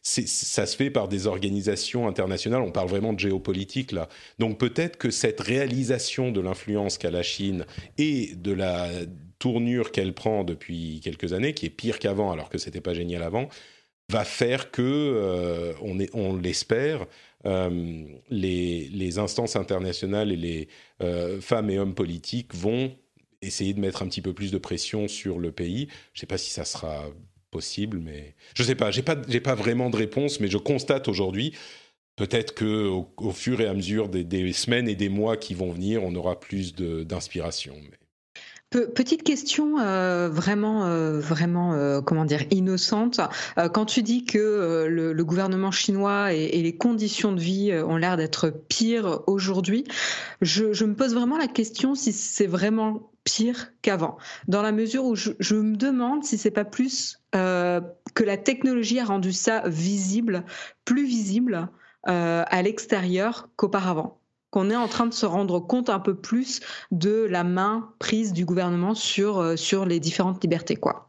[0.01, 2.61] ça se fait par des organisations internationales.
[2.61, 4.09] On parle vraiment de géopolitique là.
[4.39, 7.65] Donc peut-être que cette réalisation de l'influence qu'a la Chine
[7.99, 8.89] et de la
[9.37, 13.21] tournure qu'elle prend depuis quelques années, qui est pire qu'avant, alors que c'était pas génial
[13.21, 13.47] avant,
[14.09, 17.05] va faire que euh, on, l'espère.
[17.43, 20.67] les, les, instances internationales et les
[21.41, 22.95] femmes et hommes politiques vont
[23.45, 25.87] essayer de mettre un petit peu plus de pression sur le pays.
[26.13, 27.05] Je ne sais pas si ça sera
[27.51, 28.91] possible, mais je ne sais pas.
[28.91, 31.53] J'ai pas, pas vraiment de réponse, mais je constate aujourd'hui.
[32.15, 36.03] Peut-être que au, fur et à mesure des, semaines et des mois qui vont venir,
[36.03, 37.75] on aura plus d'inspiration.
[38.69, 43.21] Petite question euh, vraiment, euh, vraiment, euh, comment dire, innocente.
[43.73, 48.49] quand tu dis que le, gouvernement chinois et, les conditions de vie ont l'air d'être
[48.49, 49.85] pires aujourd'hui,
[50.41, 55.15] je, me pose vraiment la question si c'est vraiment pire qu'avant, dans la mesure où
[55.15, 60.45] je, me demande si c'est pas plus que la technologie a rendu ça visible,
[60.85, 61.69] plus visible
[62.03, 64.21] à l'extérieur qu'auparavant
[64.55, 66.61] qu'on est en train de se rendre compte un peu plus
[66.91, 70.77] de la main prise du gouvernement sur, euh, sur les différentes libertés.
[70.77, 71.07] Quoi.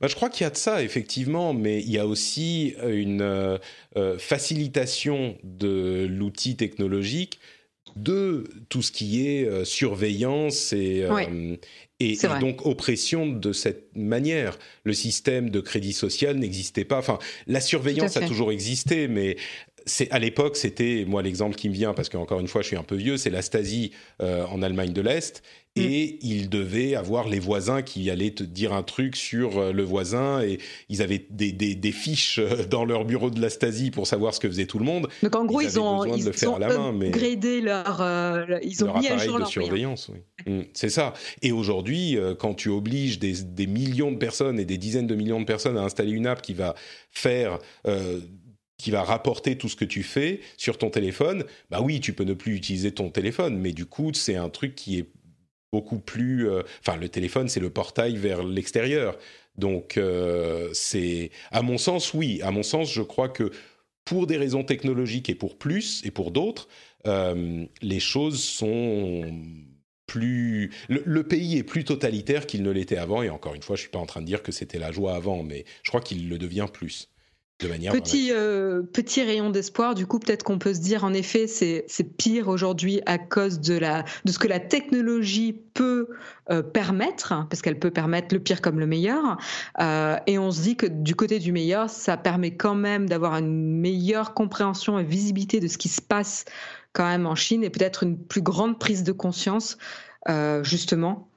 [0.00, 3.20] Bah, je crois qu'il y a de ça, effectivement, mais il y a aussi une
[3.20, 3.58] euh,
[3.98, 7.40] euh, facilitation de l'outil technologique
[8.02, 11.06] de tout ce qui est surveillance et,
[12.00, 14.58] et, donc oppression de cette manière.
[14.84, 16.98] Le système de crédit social n'existait pas.
[16.98, 19.36] Enfin, la surveillance a toujours existé, mais
[19.88, 22.76] c'est à l'époque, c'était moi l'exemple qui me vient parce qu'encore une fois, je suis
[22.76, 25.42] un peu vieux, c'est la Stasi euh, en Allemagne de l'Est.
[25.78, 25.82] Mm.
[25.82, 29.82] Et ils devaient avoir les voisins qui allaient te dire un truc sur euh, le
[29.82, 34.06] voisin et ils avaient des, des, fiches euh, dans leur bureau de la Stasi pour
[34.06, 35.08] savoir ce que faisait tout le monde.
[35.22, 37.10] Donc en gros, ils, ont, ils ont à la main, mais
[37.60, 40.10] leur, ils ont mis à jour de surveillance.
[40.12, 40.52] Oui.
[40.52, 41.14] Mm, c'est ça.
[41.42, 45.40] Et aujourd'hui, quand tu obliges des, des, millions de personnes et des dizaines de millions
[45.40, 46.74] de personnes à installer une app qui va
[47.10, 47.58] faire
[48.78, 52.24] qui va rapporter tout ce que tu fais sur ton téléphone, bah oui, tu peux
[52.24, 55.08] ne plus utiliser ton téléphone, mais du coup, c'est un truc qui est
[55.72, 56.48] beaucoup plus...
[56.48, 59.18] Euh, enfin, le téléphone, c'est le portail vers l'extérieur.
[59.56, 61.30] Donc, euh, c'est...
[61.50, 62.40] À mon sens, oui.
[62.42, 63.50] À mon sens, je crois que
[64.04, 66.68] pour des raisons technologiques et pour plus, et pour d'autres,
[67.06, 69.22] euh, les choses sont
[70.06, 70.70] plus...
[70.88, 73.84] Le, pays est plus totalitaire qu'il ne l'était avant, et encore une fois, je ne
[73.84, 76.28] suis pas en train de dire que c'était la joie avant, mais je crois qu'il
[76.28, 77.10] le devient plus
[77.58, 81.86] petit, euh, petit rayon d'espoir, du coup, peut-être qu'on peut se dire, en effet, c'est
[82.16, 86.08] pire aujourd'hui à cause de, la, de ce que la technologie peut
[86.50, 89.38] euh, permettre, parce qu'elle peut permettre le pire comme le meilleur.
[89.80, 93.34] Euh, et on se dit que du côté du meilleur, ça permet quand même d'avoir
[93.34, 96.44] une meilleure compréhension et visibilité de ce qui se passe
[96.92, 99.78] quand même en Chine et peut-être une plus grande prise de conscience,
[100.62, 101.27] justement,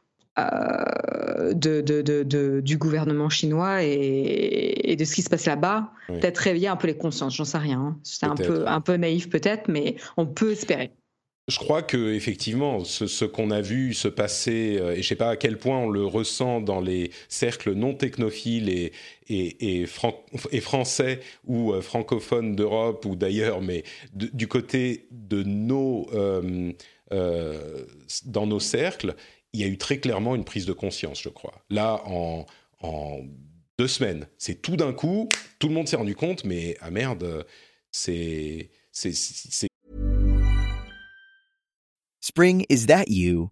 [0.50, 5.92] euh, de, de, du gouvernement chinois et, de ce qui se passe là-bas.
[6.08, 7.80] Peut-être réveiller un peu les consciences, j'en sais rien.
[7.80, 7.98] Hein.
[8.04, 10.92] C'est un peu, un peu naïf peut-être, mais on peut espérer.
[11.48, 15.32] Je crois que effectivement, ce, qu'on a vu se passer, euh, et je sais pas
[15.32, 18.94] à quel point on le ressent dans les cercles non technophiles et,
[19.28, 26.10] et, et, français ou euh, francophones d'Europe ou d'ailleurs, mais du côté de nos
[28.26, 29.16] dans nos cercles,
[29.54, 31.54] il y a eu très clairement une prise de conscience, je crois.
[31.70, 32.46] Là, en,
[33.78, 35.28] deux semaines, c'est tout d'un coup,
[35.60, 37.46] tout le monde s'est rendu compte, mais ah merde,
[37.92, 38.70] c'est.
[42.22, 43.52] Spring, is that you?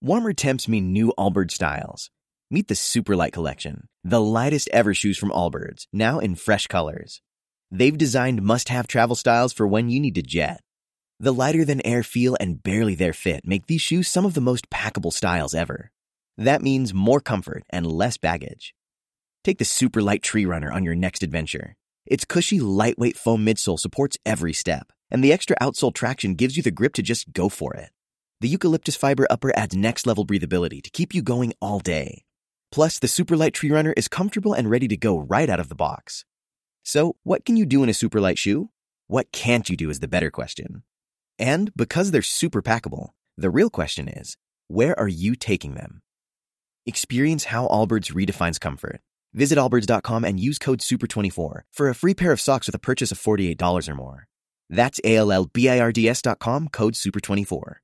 [0.00, 2.10] Warmer temps mean new Allbirds styles.
[2.50, 7.20] Meet the Superlight Collection, the lightest ever shoes from Allbirds, now in fresh colors.
[7.72, 10.60] They've designed must have travel styles for when you need to jet.
[11.18, 14.40] The lighter than air feel and barely there fit make these shoes some of the
[14.42, 15.90] most packable styles ever.
[16.36, 18.74] That means more comfort and less baggage.
[19.42, 21.74] Take the super light tree runner on your next adventure.
[22.04, 26.62] Its cushy, lightweight foam midsole supports every step, and the extra outsole traction gives you
[26.62, 27.92] the grip to just go for it.
[28.42, 32.24] The eucalyptus fiber upper adds next level breathability to keep you going all day.
[32.70, 35.70] Plus, the super light tree runner is comfortable and ready to go right out of
[35.70, 36.26] the box.
[36.82, 38.68] So, what can you do in a super light shoe?
[39.06, 40.82] What can't you do is the better question.
[41.38, 44.36] And because they're super packable, the real question is,
[44.68, 46.00] where are you taking them?
[46.86, 49.00] Experience how Allbirds redefines comfort.
[49.34, 53.12] Visit allbirds.com and use code SUPER24 for a free pair of socks with a purchase
[53.12, 54.26] of $48 or more.
[54.70, 57.74] That's A-L-L-B-I-R-D-S.com, code SUPER24.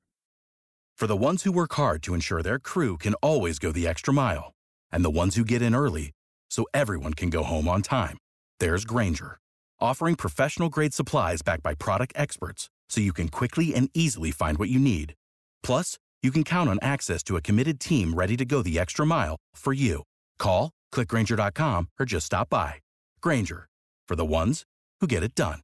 [0.97, 4.13] For the ones who work hard to ensure their crew can always go the extra
[4.13, 4.53] mile,
[4.91, 6.11] and the ones who get in early
[6.49, 8.17] so everyone can go home on time,
[8.59, 9.37] there's Granger,
[9.79, 14.59] offering professional grade supplies backed by product experts so you can quickly and easily find
[14.59, 15.15] what you need.
[15.63, 19.05] Plus, you can count on access to a committed team ready to go the extra
[19.05, 20.03] mile for you.
[20.37, 22.75] Call, clickgranger.com, or just stop by.
[23.19, 23.67] Granger,
[24.07, 24.63] for the ones
[25.01, 25.59] who get it done.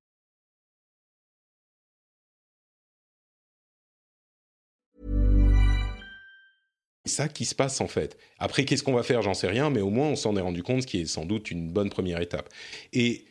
[7.05, 8.17] Ça qui se passe en fait.
[8.37, 10.61] Après, qu'est-ce qu'on va faire J'en sais rien, mais au moins on s'en est rendu
[10.61, 12.49] compte, ce qui est sans doute une bonne première étape.
[12.93, 13.25] Et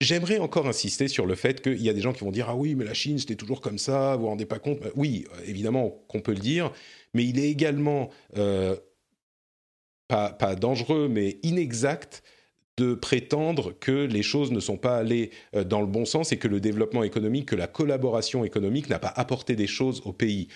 [0.00, 2.56] j'aimerais encore insister sur le fait qu'il y a des gens qui vont dire Ah
[2.56, 4.78] oui, mais la Chine, c'était toujours comme ça, vous vous rendez pas compte?
[4.96, 6.72] Oui, évidemment qu'on peut le dire,
[7.14, 8.76] mais il est également euh,
[10.08, 12.22] pas, pas dangereux, mais inexact
[12.76, 16.38] de prétendre que les choses ne sont pas allées euh, dans le bon sens et
[16.38, 20.48] que le développement économique, que la collaboration économique n'a pas apporté des choses au pays.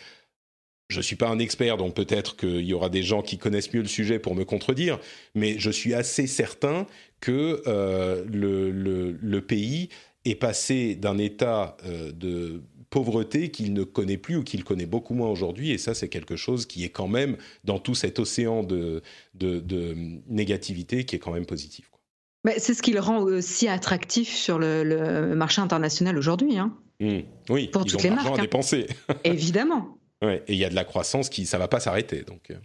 [0.88, 3.72] Je ne suis pas un expert, donc peut-être qu'il y aura des gens qui connaissent
[3.72, 4.98] mieux le sujet pour me contredire,
[5.34, 6.86] mais je suis assez certain
[7.20, 9.88] que euh, le, le, le, pays
[10.24, 15.14] est passé d'un état euh, de pauvreté qu'il ne connaît plus ou qu'il connaît beaucoup
[15.14, 18.62] moins aujourd'hui, et ça c'est quelque chose qui est quand même dans tout cet océan
[18.62, 19.02] de,
[19.34, 19.94] de, de
[20.28, 21.88] négativité qui est quand même positif.
[21.90, 22.00] Quoi.
[22.44, 26.56] Mais c'est ce qui le rend aussi attractif sur le, le marché international aujourd'hui.
[26.56, 26.74] Hein.
[27.00, 27.18] Mmh.
[27.50, 28.26] Oui, pour ils toutes ont les marques.
[28.26, 28.40] à hein.
[28.42, 28.86] dépenser.
[29.24, 29.98] Évidemment.
[30.22, 32.22] Ouais, et il y a de la croissance qui, ça va pas s'arrêter.
[32.22, 32.56] Donc, euh.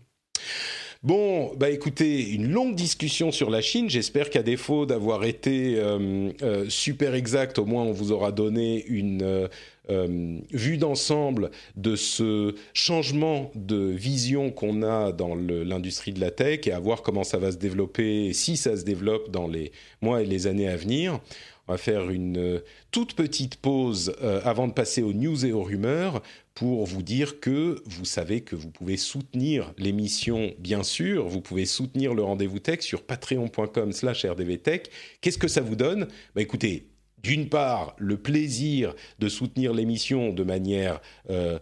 [1.03, 3.89] Bon, bah écoutez, une longue discussion sur la Chine.
[3.89, 8.83] J'espère qu'à défaut d'avoir été euh, euh, super exact, au moins on vous aura donné
[8.85, 9.49] une
[9.89, 16.67] euh, vue d'ensemble de ce changement de vision qu'on a dans l'industrie de la tech
[16.67, 20.21] et à voir comment ça va se développer, si ça se développe dans les mois
[20.21, 21.19] et les années à venir.
[21.67, 26.21] On va faire une toute petite pause avant de passer aux news et aux rumeurs
[26.55, 31.27] pour vous dire que vous savez que vous pouvez soutenir l'émission, bien sûr.
[31.27, 34.89] Vous pouvez soutenir le rendez-vous tech sur patreon.com slash rdvtech.
[35.21, 36.07] Qu'est-ce que ça vous donne?
[36.35, 36.92] Bah, Écoutez,
[37.23, 40.99] d'une part, le plaisir de soutenir l'émission de manière
[41.29, 41.57] euh,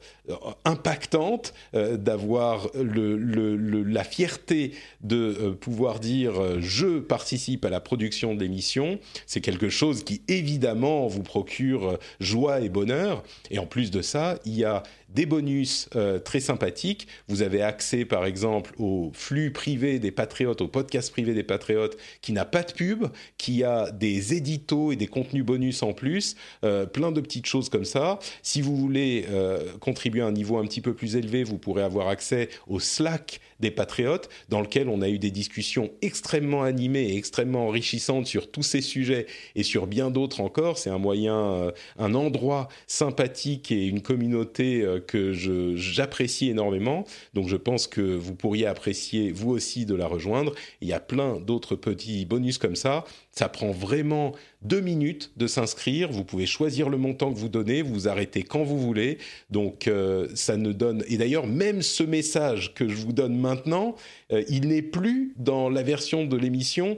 [0.65, 8.41] impactante, euh, d'avoir la fierté de euh, pouvoir dire je participe à la production de
[8.41, 8.99] l'émission.
[9.27, 13.23] C'est quelque chose qui évidemment vous procure joie et bonheur.
[13.51, 14.81] Et en plus de ça, il y a
[15.13, 17.07] des bonus euh, très sympathiques.
[17.27, 21.97] Vous avez accès, par exemple, au flux privé des patriotes, au podcast privé des patriotes,
[22.21, 23.07] qui n'a pas de pub,
[23.37, 27.69] qui a des éditos et des contenus bonus en plus, euh, plein de petites choses
[27.69, 28.19] comme ça.
[28.41, 31.83] Si vous voulez euh, contribuer à un niveau un petit peu plus élevé, vous pourrez
[31.83, 37.09] avoir accès au Slack des patriotes, dans lequel on a eu des discussions extrêmement animées
[37.09, 40.79] et extrêmement enrichissantes sur tous ces sujets et sur bien d'autres encore.
[40.79, 45.33] C'est un moyen, un endroit sympathique et une communauté que
[45.75, 47.05] j'apprécie énormément.
[47.33, 50.53] Donc je pense que vous pourriez apprécier vous aussi de la rejoindre.
[50.81, 53.03] Il y a plein d'autres petits bonus comme ça.
[53.31, 56.11] Ça prend vraiment deux minutes de s'inscrire.
[56.11, 59.17] Vous pouvez choisir le montant que vous donnez, vous arrêtez quand vous voulez.
[59.49, 61.03] Donc euh, ça ne donne.
[61.07, 63.95] Et d'ailleurs, même ce message que je vous donne maintenant,
[64.31, 66.97] euh, il n'est plus dans la version de l'émission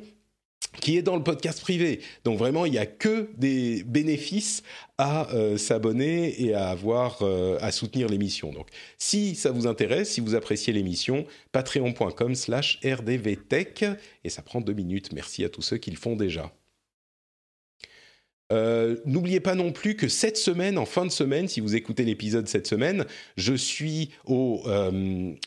[0.81, 2.01] qui est dans le podcast privé.
[2.23, 4.63] Donc vraiment, il n'y a que des bénéfices
[4.97, 8.51] à euh, s'abonner et à avoir euh, à soutenir l'émission.
[8.51, 8.67] Donc,
[8.97, 13.85] si ça vous intéresse, si vous appréciez l'émission, patreon.com/slash rdvtech
[14.23, 15.11] et ça prend deux minutes.
[15.13, 16.51] Merci à tous ceux qui le font déjà.
[18.51, 22.03] Euh, N'oubliez pas non plus que cette semaine, en fin de semaine, si vous écoutez
[22.03, 23.05] l'épisode cette semaine,
[23.35, 24.61] je suis au,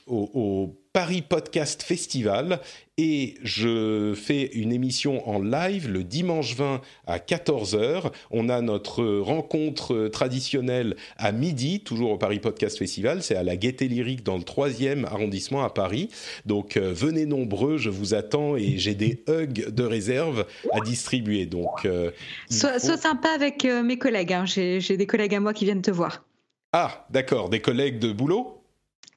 [0.07, 2.59] au, au Paris Podcast Festival
[2.97, 8.11] et je fais une émission en live le dimanche 20 à 14h.
[8.31, 13.23] On a notre rencontre traditionnelle à midi, toujours au Paris Podcast Festival.
[13.23, 16.09] C'est à la Gaieté Lyrique dans le 3e arrondissement à Paris.
[16.47, 21.45] Donc euh, venez nombreux, je vous attends et j'ai des hugs de réserve à distribuer.
[21.45, 22.11] Donc euh,
[22.49, 24.33] Sois, faut- sois sympa avec euh, mes collègues.
[24.33, 24.47] hein.
[24.47, 26.25] J'ai des collègues à moi qui viennent te voir.
[26.73, 28.63] Ah, d'accord, des collègues de boulot?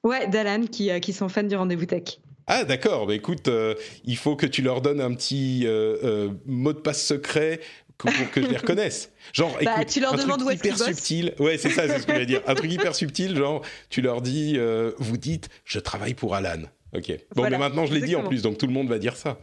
[0.03, 2.19] Ouais, d'Alan qui, euh, qui sont fans du rendez-vous tech.
[2.47, 3.75] Ah d'accord, bah écoute, euh,
[4.05, 7.59] il faut que tu leur donnes un petit euh, euh, mot de passe secret
[7.97, 9.11] pour que je les reconnaisse.
[9.33, 11.33] Genre, Bah, écoute, tu leur un demandes truc où hyper subtil.
[11.37, 12.41] Ouais, c'est ça, c'est ce que je voulais dire.
[12.47, 16.61] Un truc hyper subtil, genre, tu leur dis, euh, vous dites, je travaille pour Alan.
[16.95, 17.09] Ok.
[17.09, 19.15] Bon, Voilà, mais maintenant je l'ai dit en plus, donc tout le monde va dire
[19.15, 19.37] ça.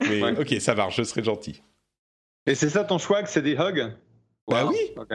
[0.00, 0.38] Mais Ouais.
[0.38, 1.62] ok, ça marche, je serai gentil.
[2.46, 3.92] Et c'est ça ton choix, que c'est des hugs?
[4.48, 4.70] Bah Wow.
[4.70, 4.78] oui.
[4.96, 5.08] Ok.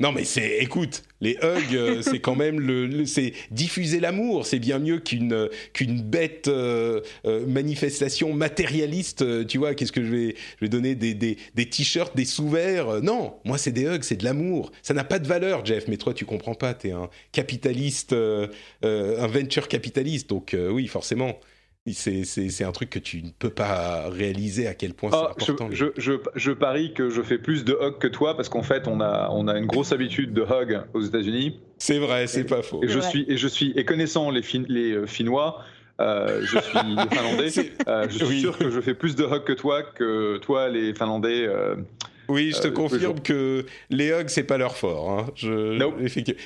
[0.00, 4.46] Non, mais c'est, écoute, les hugs, euh, c'est quand même le, c'est diffuser l'amour.
[4.46, 9.46] C'est bien mieux qu'une qu'une bête euh, euh, manifestation matérialiste.
[9.48, 13.02] Tu vois, qu'est-ce que je vais, je vais donner des, des, des t-shirts, des sous-verts
[13.02, 14.70] Non, moi c'est des hugs, c'est de l'amour.
[14.82, 15.88] Ça n'a pas de valeur, Jeff.
[15.88, 16.74] Mais toi, tu comprends pas.
[16.74, 20.28] T'es un capitaliste, un venture capitaliste.
[20.28, 21.40] Donc oui, forcément
[21.92, 25.68] c'est un truc que tu ne peux pas réaliser à quel point c'est ah, important.
[25.72, 28.88] Je, je, je, parie que je fais plus de hugs que toi parce qu'en fait,
[28.88, 31.60] on a, on a une grosse habitude de hug aux États-Unis.
[31.78, 32.82] C'est vrai, c'est pas faux.
[32.82, 35.62] Et je, suis, et je suis, et connaissant les, les euh, Finnois,
[36.00, 36.78] euh, je suis
[37.10, 37.72] finlandais.
[37.86, 40.94] Euh, je suis sûr que je fais plus de hugs que toi, que toi, les
[40.94, 41.48] Finlandais.
[42.28, 45.10] Oui, je te euh, confirme que les hugs, c'est pas leur fort.
[45.10, 45.26] Hein.
[45.34, 45.78] Je,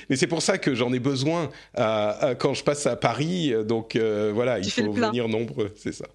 [0.09, 3.53] Mais c'est pour ça que j'en ai besoin quand je passe à Paris.
[3.67, 6.07] Donc euh, voilà, il faut venir nombreux, c'est ça.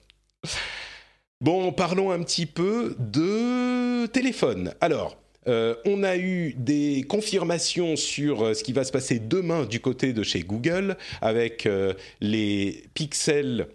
[1.42, 4.74] Bon, parlons un petit peu de téléphone.
[4.82, 9.80] Alors, euh, on a eu des confirmations sur ce qui va se passer demain du
[9.80, 11.68] côté de chez Google avec
[12.22, 13.68] les pixels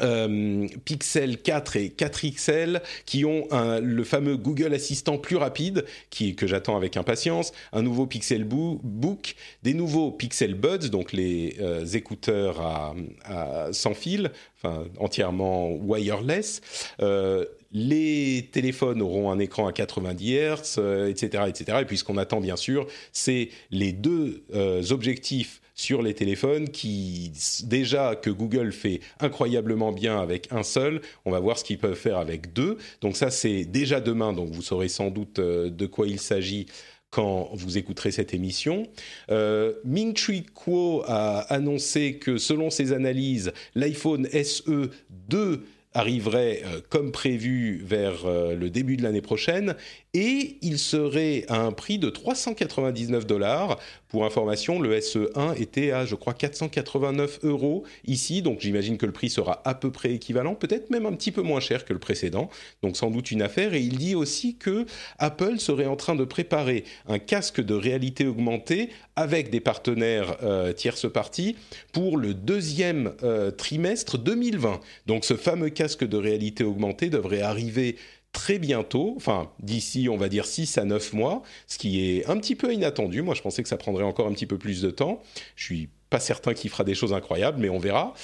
[0.00, 3.48] euh, Pixel 4 et 4XL qui ont
[3.80, 9.34] le fameux Google Assistant plus rapide qui, que j'attends avec impatience, un nouveau Pixel Book,
[9.62, 16.60] des nouveaux Pixel Buds, donc les euh, écouteurs à, sans fil, enfin entièrement wireless.
[17.00, 21.78] Euh, les téléphones auront un écran à 90 Hz, etc., etc.
[21.82, 24.42] Et puis ce qu'on attend bien sûr, c'est les deux
[24.90, 31.30] objectifs sur les téléphones qui déjà que Google fait incroyablement bien avec un seul, on
[31.30, 32.78] va voir ce qu'ils peuvent faire avec deux.
[33.00, 36.66] Donc ça c'est déjà demain, donc vous saurez sans doute euh, de quoi il s'agit
[37.10, 38.88] quand vous écouterez cette émission.
[39.30, 44.90] Euh, Ming Chi Kuo a annoncé que selon ses analyses, l'iPhone SE
[45.28, 45.64] 2
[45.94, 49.74] arriverait euh, comme prévu vers euh, le début de l'année prochaine
[50.14, 53.78] et il serait à un prix de 399 dollars.
[54.08, 59.12] Pour information, le SE1 était à, je crois, 489 euros ici, donc j'imagine que le
[59.12, 61.98] prix sera à peu près équivalent, peut-être même un petit peu moins cher que le
[61.98, 62.48] précédent,
[62.82, 63.74] donc sans doute une affaire.
[63.74, 64.86] Et il dit aussi que
[65.18, 70.72] Apple serait en train de préparer un casque de réalité augmentée avec des partenaires euh,
[71.12, 71.56] parties
[71.92, 74.80] pour le deuxième euh, trimestre 2020.
[75.06, 77.96] Donc ce fameux casque de réalité augmentée devrait arriver
[78.32, 82.36] très bientôt, enfin d'ici on va dire 6 à 9 mois, ce qui est un
[82.38, 83.22] petit peu inattendu.
[83.22, 85.22] Moi je pensais que ça prendrait encore un petit peu plus de temps.
[85.56, 88.14] Je suis pas certain qu'il fera des choses incroyables, mais on verra.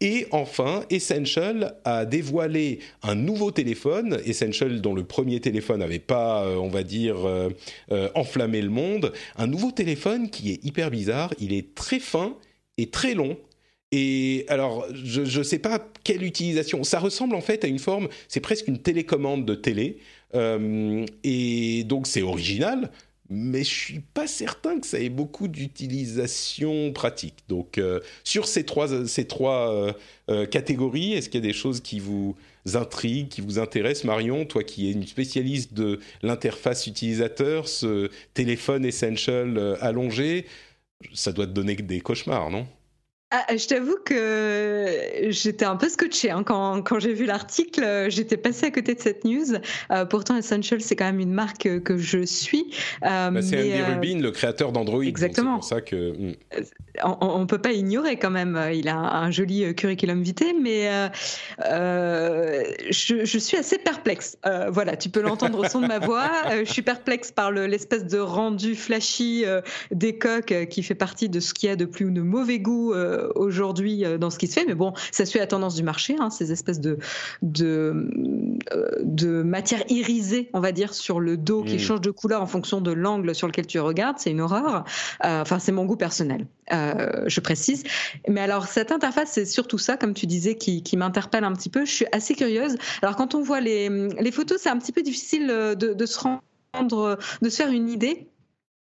[0.00, 6.44] Et enfin, Essential a dévoilé un nouveau téléphone, Essential dont le premier téléphone n'avait pas,
[6.44, 7.50] euh, on va dire, euh,
[7.90, 9.12] euh, enflammé le monde.
[9.36, 12.36] Un nouveau téléphone qui est hyper bizarre, il est très fin
[12.78, 13.36] et très long.
[13.92, 16.82] Et alors, je ne sais pas quelle utilisation.
[16.82, 19.98] Ça ressemble en fait à une forme, c'est presque une télécommande de télé.
[20.34, 22.90] Euh, et donc, c'est original,
[23.28, 27.44] mais je suis pas certain que ça ait beaucoup d'utilisation pratique.
[27.48, 29.94] Donc, euh, sur ces trois, ces trois
[30.30, 32.34] euh, catégories, est-ce qu'il y a des choses qui vous
[32.72, 34.04] intriguent, qui vous intéressent?
[34.04, 40.46] Marion, toi qui es une spécialiste de l'interface utilisateur, ce téléphone essential allongé,
[41.12, 42.66] ça doit te donner des cauchemars, non?
[43.34, 46.42] Ah, je t'avoue que j'étais un peu scotché hein.
[46.44, 48.06] quand, quand j'ai vu l'article.
[48.10, 49.54] J'étais passée à côté de cette news.
[49.90, 52.74] Euh, pourtant, Essential, c'est quand même une marque que je suis.
[53.04, 55.02] Euh, bah, c'est Andy euh, Rubin, le créateur d'Android.
[55.02, 55.54] Exactement.
[55.54, 56.12] Pour ça que.
[56.12, 56.34] Hmm.
[57.04, 58.60] On ne peut pas ignorer quand même.
[58.74, 60.90] Il a un, joli curriculum vitae, mais
[61.58, 64.36] je, je, suis assez perplexe.
[64.68, 66.30] voilà, tu peux l'entendre au son de ma voix.
[66.50, 69.46] je suis perplexe par l'espèce de rendu flashy
[69.90, 72.58] des coques qui fait partie de ce qu'il y a de plus ou de mauvais
[72.58, 72.92] goût
[73.34, 76.16] aujourd'hui euh, dans ce qui se fait, mais bon, ça suit la tendance du marché,
[76.18, 76.98] hein, ces espèces de,
[77.42, 78.08] de,
[78.72, 81.80] euh, de matière irisée, on va dire, sur le dos qui mm.
[81.80, 84.84] change de couleur en fonction de l'angle sur lequel tu regardes, c'est une horreur.
[85.24, 87.84] Euh, enfin, c'est mon goût personnel, je précise.
[88.28, 91.68] Mais alors, cette interface, c'est surtout ça, comme tu disais, qui, qui m'interpelle un petit
[91.68, 91.84] peu.
[91.84, 92.76] Je suis assez curieuse.
[93.02, 96.18] Alors, quand on voit les, les photos, c'est un petit peu difficile de, de se
[96.18, 98.26] rendre, de se faire une idée.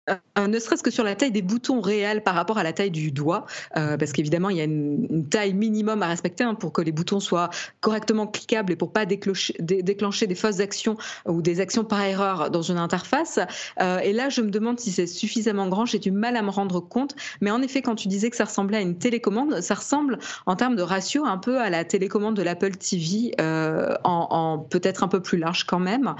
[0.09, 2.89] Euh, ne serait-ce que sur la taille des boutons réels par rapport à la taille
[2.89, 3.45] du doigt,
[3.77, 6.91] euh, parce qu'évidemment, il y a une, taille minimum à respecter hein, pour que les
[6.91, 10.97] boutons soient correctement cliquables et pour pas déclencher, déclencher des fausses actions
[11.27, 13.39] ou des actions par erreur dans une interface.
[13.79, 15.85] Euh, et là, je me demande si c'est suffisamment grand.
[15.85, 17.15] J'ai du mal à me rendre compte.
[17.39, 20.55] Mais en effet, quand tu disais que ça ressemblait à une télécommande, ça ressemble en
[20.55, 25.21] termes de ratio un peu à la télécommande de l'Apple TV, en, peut-être un peu
[25.21, 26.15] plus large quand même.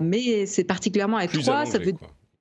[0.00, 1.66] mais c'est particulièrement étroit.
[1.66, 1.78] ça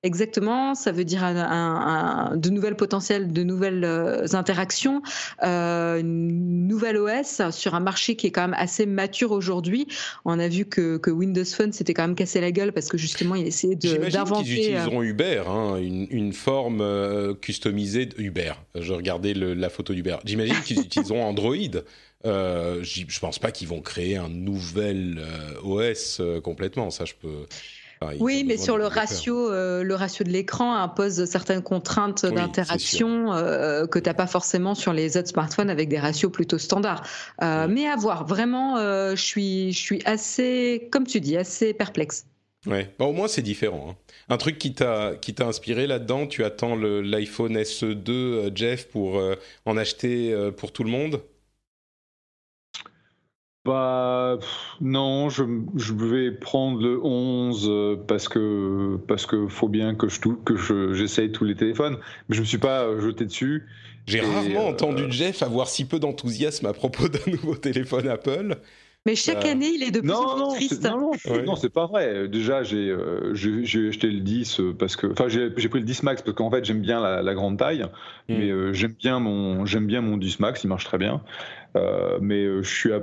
[0.03, 5.01] Exactement, ça veut dire de nouvelles potentiels, de nouvelles euh, interactions,
[5.43, 9.87] euh, une nouvelle OS sur un marché qui est quand même assez mature aujourd'hui.
[10.23, 13.33] On a vu que, Windows Phone s'était quand même cassé la gueule parce que justement
[13.33, 14.43] il essayait d'inventer.
[14.43, 18.53] qu'ils utiliseront Uber, hein, une, forme customisée d'Uber.
[18.75, 20.17] Je regardais la photo d'Uber.
[20.25, 21.55] J'imagine qu'ils utiliseront Android.
[22.25, 25.23] Euh, je pense pas qu'ils vont créer un nouvel
[25.63, 26.91] OS complètement.
[26.91, 27.47] Ça, je peux
[28.19, 33.87] oui, mais sur le ratio, euh, le ratio de l'écran impose certaines contraintes d'interaction euh,
[33.87, 37.03] que tu n'as pas forcément sur les autres smartphones avec des ratios plutôt standards.
[37.41, 42.25] Euh, mais à voir, vraiment, je suis, je suis assez, comme tu dis, assez perplexe.
[42.65, 43.91] Ouais, au moins c'est différent.
[43.91, 43.95] Hein.
[44.29, 49.21] Un truc qui t'a qui t'a inspiré là-dedans, tu attends l'iPhone SE2, Jeff, pour
[49.65, 51.21] en acheter pour tout le monde?
[53.67, 54.39] Bah
[54.79, 55.43] non, je,
[55.75, 60.93] je, vais prendre le 11 euh, parce que parce que faut bien que je que
[60.93, 61.97] j'essaye tous les téléphones,
[62.29, 63.67] mais je me suis pas euh, jeté dessus.
[64.05, 68.55] J'ai rarement euh, entendu Jeff avoir si peu d'enthousiasme à propos d'un nouveau téléphone Apple.
[69.05, 70.83] Mais chaque année, il est de plus en plus triste.
[70.85, 71.11] Non,
[71.45, 72.27] non, c'est pas vrai.
[72.27, 76.51] Déjà, j'ai acheté le 10 parce que, enfin, j'ai pris le 10 Max parce qu'en
[76.51, 78.35] fait, j'aime bien la, grande taille, hmm.
[78.37, 81.21] mais j'aime bien mon j'aime bien mon 10 Max, il marche très bien.
[82.21, 83.01] mais je suis à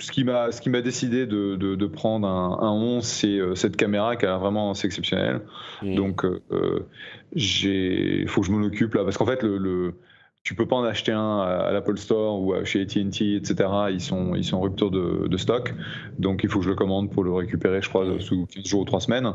[0.00, 3.54] ce qui m'a ce qui m'a décidé de, de, prendre un, un 11 c'est euh,
[3.54, 5.40] cette caméra qui a vraiment c'est exceptionnel
[5.82, 5.94] mmh.
[5.94, 6.86] donc euh, euh,
[7.34, 9.94] j'ai faut que je m'en occupe là parce qu'en fait le, le,
[10.42, 14.34] tu peux pas en acheter un à, l'Apple Store ou chez AT&T etc ils sont
[14.34, 15.74] ils sont en rupture de, de, stock
[16.18, 18.20] donc il faut que je le commande pour le récupérer je crois mmh.
[18.20, 19.32] sous 15 jours ou 3 semaines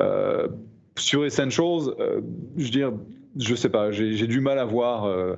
[0.00, 0.48] euh,
[0.96, 1.94] sur Essentials
[2.56, 2.92] je veux dire
[3.38, 5.36] je sais pas j'ai du mal à voir euh,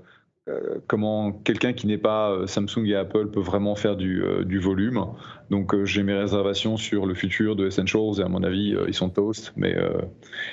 [0.86, 5.04] comment quelqu'un qui n'est pas euh, Samsung et Apple peut vraiment faire du, euh, volume.
[5.50, 9.10] Donc j'ai mes réservations sur le futur de Essentials et à mon avis ils sont
[9.10, 9.76] toast, mais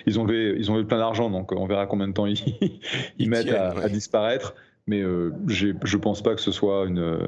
[0.06, 2.42] ils ont levé, ils ont plein d'argent, donc on verra combien de temps ils,
[3.20, 4.56] ils, mettent à, disparaître.
[4.88, 5.04] Mais
[5.48, 7.20] je je pense pas que ce soit une.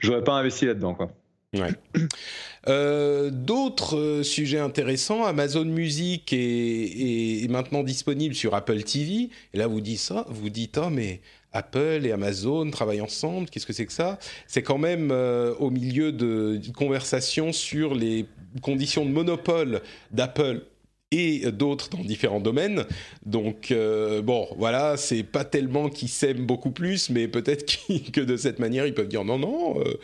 [0.00, 1.10] J'aurais pas investi là-dedans quoi.
[3.30, 9.30] D'autres sujets intéressants, Amazon Music est, est, maintenant disponible sur Apple TV.
[9.52, 11.20] Et là, vous dites ça, vous dites oh mais
[11.54, 13.48] Apple et Amazon travaillent ensemble.
[13.48, 14.18] Qu'est-ce que c'est que ça?
[14.46, 18.26] C'est quand même euh, au milieu de conversations sur les
[18.60, 19.80] conditions de monopole
[20.10, 20.62] d'Apple
[21.10, 22.84] et d'autres dans différents domaines.
[23.24, 27.78] Donc euh, bon, voilà, c'est pas tellement qu'ils s'aiment beaucoup plus, mais peut-être
[28.12, 29.80] que de cette manière, ils peuvent dire non, non.
[29.80, 29.94] Euh,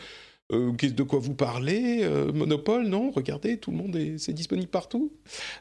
[0.51, 3.11] euh, de quoi vous parlez euh, Monopole, non?
[3.11, 5.11] Regardez, tout le monde est, c'est disponible partout.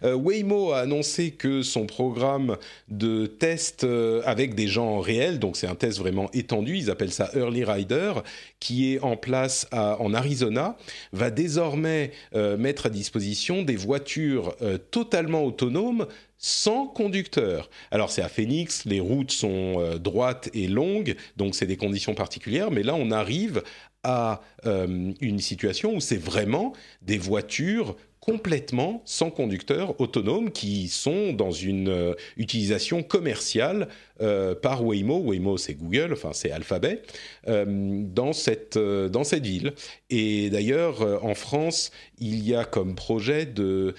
[0.03, 2.57] Euh, Waymo a annoncé que son programme
[2.89, 3.87] de test
[4.25, 8.13] avec des gens réels, donc c'est un test vraiment étendu, ils appellent ça Early Rider,
[8.59, 10.77] qui est en place en Arizona,
[11.13, 14.55] va désormais mettre à disposition des voitures
[14.91, 16.07] totalement autonomes
[16.39, 17.71] sans conducteur.
[17.91, 22.71] Alors c'est à Phoenix, les routes sont droites et longues, donc c'est des conditions particulières,
[22.71, 23.63] mais là on arrive
[24.03, 26.73] à euh, une situation où c'est vraiment
[27.03, 33.89] des voitures complètement sans conducteur autonome qui sont dans une euh, utilisation commerciale
[34.21, 35.19] euh, par Waymo.
[35.21, 37.03] Waymo, c'est Google, enfin c'est Alphabet,
[37.47, 39.73] dans, cette, dans cette ville.
[40.11, 43.95] Et d'ailleurs, en France, il y a comme projet de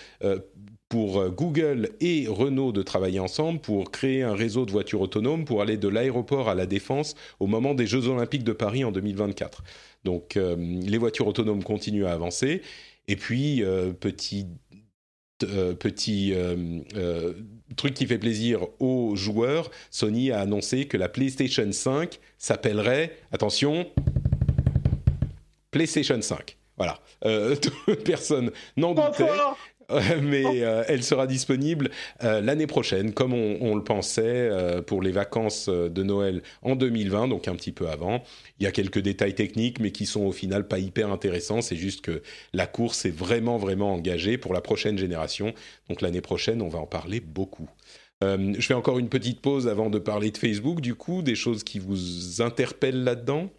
[0.90, 5.62] pour Google et Renault de travailler ensemble pour créer un réseau de voitures autonomes pour
[5.62, 9.64] aller de l'aéroport à la défense au moment des Jeux olympiques de Paris en 2024.
[10.04, 12.62] Donc euh, les voitures autonomes continuent à avancer.
[13.08, 14.48] Et puis, euh, petit,
[15.44, 16.34] euh, petit
[17.76, 23.88] truc qui fait plaisir aux joueurs, Sony a annoncé que la PlayStation 5 s'appellerait, attention,
[25.72, 26.58] PlayStation 5.
[26.78, 27.00] Voilà.
[28.06, 29.28] personne n'en doutait.
[30.22, 31.90] mais euh, elle sera disponible
[32.24, 37.28] euh, l'année prochaine, comme on, le pensait euh, pour les vacances de Noël en 2020,
[37.28, 38.24] donc un petit peu avant.
[38.60, 41.62] Il y a quelques détails techniques, mais qui sont au final pas hyper intéressants.
[41.62, 42.22] C'est juste que
[42.54, 45.54] la course est vraiment, vraiment engagée pour la prochaine génération.
[45.90, 47.70] Donc l'année prochaine, on va en parler beaucoup.
[48.22, 51.64] je fais encore une petite pause avant de parler de Facebook, du coup, des choses
[51.64, 53.50] qui vous interpellent là-dedans?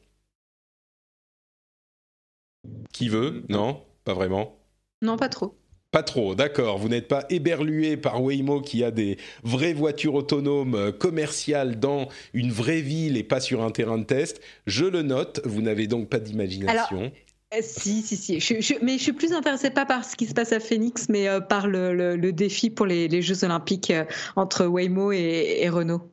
[2.92, 3.44] Qui veut?
[3.48, 3.82] Non?
[4.04, 4.58] Pas vraiment?
[5.02, 5.56] Non, pas trop.
[5.92, 6.78] Pas trop, d'accord.
[6.78, 12.08] Vous n'êtes pas éberlué par Waymo qui a des vraies voitures autonomes euh, commerciales dans
[12.32, 14.40] une vraie ville et pas sur un terrain de test.
[14.66, 15.42] Je le note.
[15.44, 17.12] Vous n'avez donc pas d'imagination.
[17.54, 18.78] Euh, si, si, si.
[18.80, 21.40] mais je suis plus intéressée pas par ce qui se passe à Phoenix, mais euh,
[21.40, 23.92] par le, défi pour les, Jeux Olympiques
[24.34, 26.10] entre Waymo et, Renault.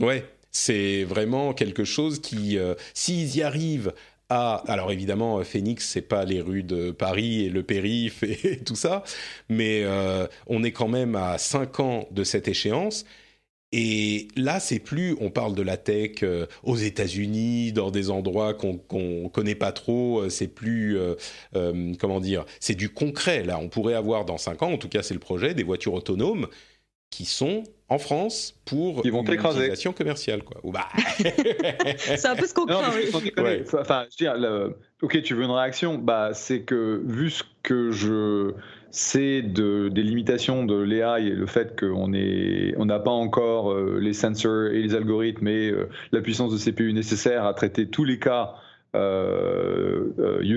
[0.00, 2.58] Ouais, c'est vraiment quelque chose qui,
[2.92, 3.92] s'ils y arrivent
[4.32, 8.76] à alors évidemment Phoenix c'est pas les rues de Paris et le périph et, tout
[8.76, 9.02] ça,
[9.48, 9.84] mais
[10.46, 13.04] on est quand même à 5 ans de cette échéance
[13.72, 18.52] et là, c'est plus, on parle de la tech euh, aux États-Unis, dans des endroits
[18.52, 20.20] qu'on ne connaît pas trop.
[20.20, 21.14] Euh, c'est plus, euh,
[21.98, 23.44] comment dire, c'est du concret.
[23.44, 25.94] Là, on pourrait avoir dans 5 ans, en tout cas, c'est le projet, des voitures
[25.94, 26.48] autonomes
[27.10, 30.60] qui sont en France pour une utilisation commerciale, quoi.
[30.64, 30.88] Bah.
[31.98, 32.80] c'est un peu ce qu'on craint.
[33.78, 34.72] Enfin, je veux dire,
[35.02, 38.54] ok, tu veux une réaction, bah, c'est que vu ce que je
[38.92, 42.18] c'est de, des limitations de l'AI et le fait qu'on n'a
[42.76, 46.92] on pas encore euh, les sensors et les algorithmes et euh, la puissance de CPU
[46.92, 48.54] nécessaire à traiter tous les cas.
[48.94, 50.10] Euh,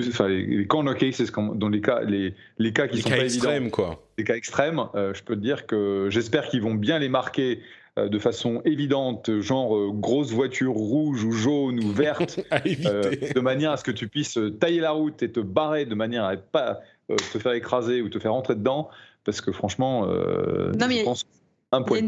[0.09, 4.03] enfin, les, corner cases, dans les cas, les, les cas qui sont pas extrêmes, quoi.
[4.17, 7.61] Les cas extrêmes, je peux te dire que j'espère qu'ils vont bien les marquer
[7.97, 13.85] de façon évidente, genre grosse voiture rouge ou jaune ou verte, de manière à ce
[13.85, 16.81] que tu puisses tailler la route et te barrer de manière à être pas
[17.11, 18.89] euh, te faire écraser ou te faire rentrer dedans,
[19.25, 21.23] parce que franchement, euh, je pense
[21.71, 22.01] un point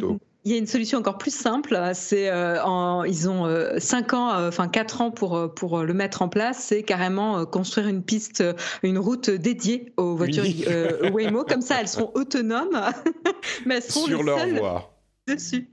[0.46, 1.78] Il y a une solution encore plus simple.
[1.94, 6.60] C'est euh, ils ont 5 ans, enfin 4 ans pour pour le mettre en place.
[6.60, 8.44] C'est carrément construire une piste,
[8.82, 10.46] une route dédiée aux voitures
[11.12, 11.44] Waymo.
[11.44, 12.80] Comme ça, elles seront autonomes,
[13.66, 14.94] mais elles seront sur leur voie
[15.28, 15.68] dessus.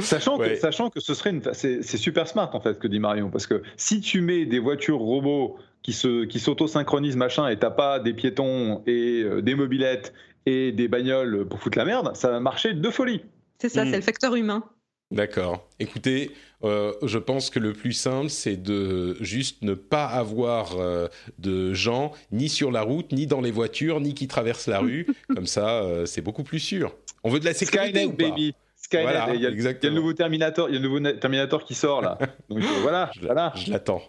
[0.00, 3.00] Sachant, que, sachant que ce serait une, c'est super smart en fait ce que dit
[3.00, 7.58] Marion, parce que si tu mets des voitures robots qui se qui s'auto-synchronisent machin et
[7.58, 10.12] t'as pas des piétons et euh, des mobilettes
[10.46, 13.22] et des bagnoles pour foutre la merde, ça va marcher de folie.
[13.60, 14.64] C'est ça, c'est le facteur humain.
[15.10, 15.66] D'accord.
[15.80, 16.32] Écoutez,
[16.64, 21.72] euh, je pense que le plus simple, c'est de juste ne pas avoir euh, de
[21.72, 25.06] gens ni sur la route, ni dans les voitures, ni qui traversent la rue.
[25.34, 26.94] Comme ça, c'est beaucoup plus sûr.
[27.24, 28.28] On veut de la sécurité ou pas?
[28.28, 28.54] Baby.
[28.80, 32.00] Skynet, il, y a, le nouveau Terminator, il y a le nouveau Terminator qui sort
[32.00, 32.16] là.
[32.48, 33.52] Donc voilà, je, voilà.
[33.56, 34.02] Je l'attends.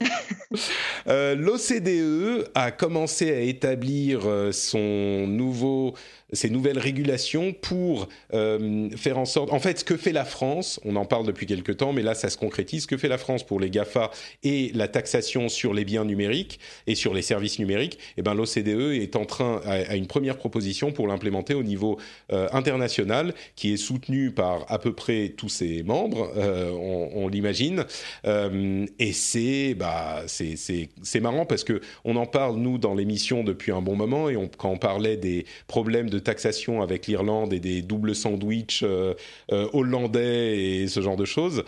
[1.08, 5.96] Euh, L'OCDE a commencé à établir euh, son nouveau
[6.34, 9.52] ces nouvelles régulations pour euh, faire en sorte.
[9.52, 12.14] En fait, ce que fait la France, on en parle depuis quelque temps, mais là,
[12.16, 12.84] ça se concrétise.
[12.84, 14.12] Ce que fait la France pour les GAFA
[14.44, 18.94] et la taxation sur les biens numériques et sur les services numériques, eh ben, l'OCDE
[18.94, 22.00] est en train, à, une première proposition pour l'implémenter au niveau
[22.32, 27.86] euh, international, qui est soutenu par à peu près tous ses membres, euh, on, l'imagine.
[28.26, 33.82] et c'est, bah, c'est marrant parce que on en parle, nous, dans l'émission depuis un
[33.82, 38.16] bon moment, et quand on parlait des problèmes de taxation avec l'Irlande et des doubles
[38.16, 39.14] sandwichs euh,
[39.52, 41.64] euh, hollandais et ce genre de choses,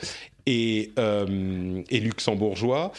[0.45, 2.91] et, euh, et luxembourgeois.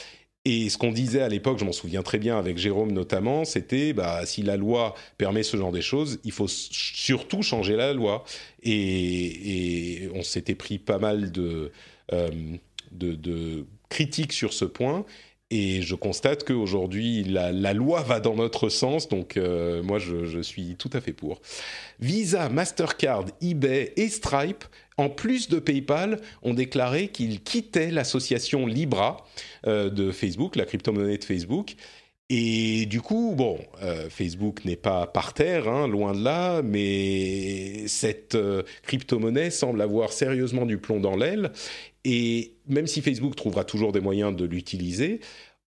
[0.45, 3.93] Et ce qu'on disait à l'époque, je m'en souviens très bien avec Jérôme notamment, c'était
[3.93, 8.25] bah, si la loi permet ce genre de choses, il faut surtout changer la loi.
[8.65, 11.71] Et, on s'était pris pas mal de,
[12.11, 15.05] de, de, critiques sur ce point.
[15.55, 20.41] Et je constate qu'aujourd'hui, la, la, loi va dans notre sens, donc euh, moi, je,
[20.41, 21.43] suis tout à fait pour.
[22.01, 24.65] Visa, Mastercard, eBay et Stripe,
[24.97, 29.27] en plus de PayPal, ont déclaré qu'ils quittaient l'association Libra
[29.67, 31.77] euh, de Facebook, la crypto-monnaie de Facebook.
[32.35, 37.87] Et du coup, bon, euh, Facebook n'est pas par terre, hein, loin de là, mais
[37.89, 41.53] cette euh, crypto-monnaie semble avoir sérieusement du plomb dans l'aile.
[42.05, 45.21] Et même si Facebook trouvera toujours des moyens de l'utiliser,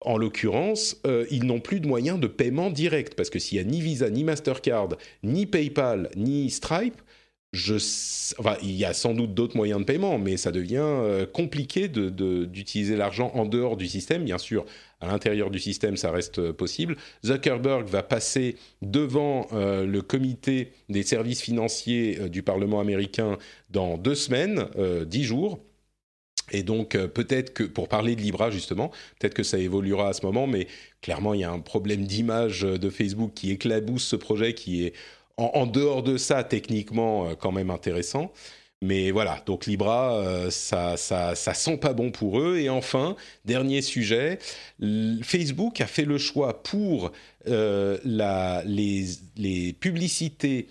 [0.05, 3.65] en l'occurrence, euh, ils n'ont plus de moyens de paiement direct, parce que s'il n'y
[3.65, 4.91] a ni Visa, ni Mastercard,
[5.23, 7.01] ni PayPal, ni Stripe,
[8.63, 12.97] il y a sans doute d'autres moyens de paiement, mais ça devient euh, compliqué d'utiliser
[12.97, 14.25] l'argent en dehors du système.
[14.25, 14.67] Bien sûr,
[15.01, 16.97] à l'intérieur du système, ça reste euh, possible.
[17.25, 23.39] Zuckerberg va passer devant le comité des services financiers du Parlement américain
[23.71, 24.67] dans deux semaines,
[25.07, 25.61] dix jours.
[26.51, 30.13] Et donc euh, peut-être que, pour parler de Libra justement, peut-être que ça évoluera à
[30.13, 30.67] ce moment, mais
[31.01, 34.93] clairement il y a un problème d'image de Facebook qui éclabousse ce projet, qui est
[35.37, 38.33] en, dehors de ça techniquement euh, quand même intéressant.
[38.83, 42.59] Mais voilà, donc Libra, euh, ça, ça, sent pas bon pour eux.
[42.59, 43.17] Et enfin,
[43.47, 44.39] dernier sujet,
[45.23, 47.13] Facebook a fait le choix pour
[47.47, 48.03] les,
[49.81, 50.69] publicités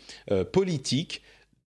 [0.51, 1.23] politiques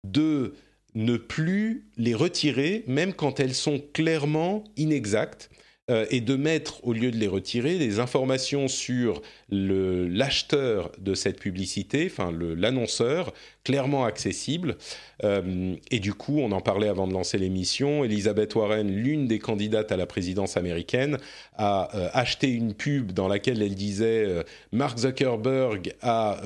[0.02, 0.54] de
[0.94, 5.50] ne plus les retirer, même quand elles sont clairement inexactes,
[5.90, 9.20] euh, et de mettre, au lieu de les retirer, des informations sur
[9.50, 13.34] l'acheteur de cette publicité, enfin l'annonceur,
[13.64, 14.76] clairement accessible.
[15.24, 19.40] Euh, et du coup, on en parlait avant de lancer l'émission, Elisabeth Warren, l'une des
[19.40, 21.18] candidates à la présidence américaine,
[21.56, 26.40] a euh, acheté une pub dans laquelle elle disait Mark Zuckerberg a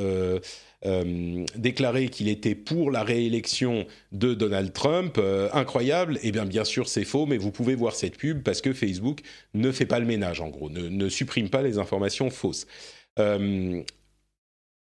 [0.85, 5.18] déclaré qu'il était pour la réélection de Donald Trump.
[5.53, 6.18] incroyable.
[6.22, 9.20] Eh bien, bien sûr, c'est faux, mais vous pouvez voir cette pub parce que Facebook
[9.55, 12.66] ne fait pas le ménage, en gros, ne, supprime pas les informations fausses.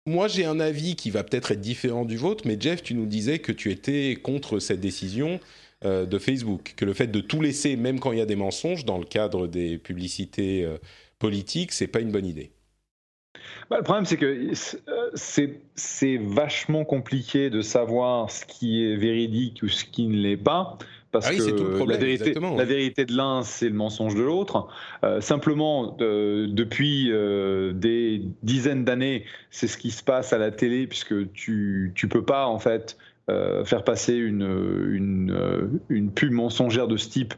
[0.05, 3.05] moi, j'ai un avis qui va peut-être être différent du vôtre, mais Jeff, tu nous
[3.05, 5.39] disais que tu étais contre cette décision
[5.85, 8.37] euh, de Facebook, que le fait de tout laisser, même quand il y a des
[8.37, 10.77] mensonges, dans le cadre des publicités euh,
[11.19, 12.51] politiques, c'est pas une bonne idée.
[13.69, 14.51] Bah, le problème, c'est que
[14.89, 15.11] euh,
[15.75, 20.77] c'est vachement compliqué de savoir ce qui est véridique ou ce qui ne l'est pas.
[21.11, 24.67] Parce ah que la, vérité, la vérité de l'un, c'est le mensonge de l'autre.
[25.19, 31.93] simplement, depuis des dizaines d'années, c'est ce qui se passe à la télé, puisque tu
[32.01, 32.97] ne peux pas, en fait,
[33.29, 34.41] euh, faire passer une,
[34.91, 37.33] une, euh, une, pub mensongère de ce type.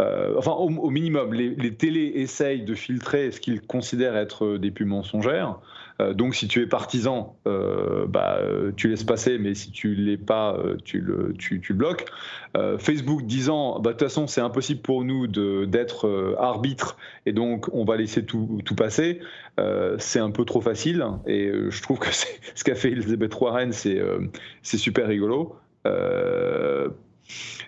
[0.00, 4.70] Euh, enfin, au, minimum, les, les, télés essayent de filtrer ce qu'ils considèrent être des
[4.70, 5.58] pubs mensongères.
[6.00, 8.40] Euh, donc, si tu es partisan, euh, bah,
[8.76, 12.06] tu laisses passer, mais si tu l'es pas, euh, tu le, tu, bloques.
[12.78, 17.84] Facebook disant, bah, de toute façon, c'est impossible pour nous d'être arbitre, et donc on
[17.84, 19.20] va laisser tout, tout passer.
[19.98, 22.08] c'est un peu trop facile, et je trouve que
[22.54, 23.98] ce qu'a fait Elizabeth Warren, c'est
[24.62, 25.56] super rigolo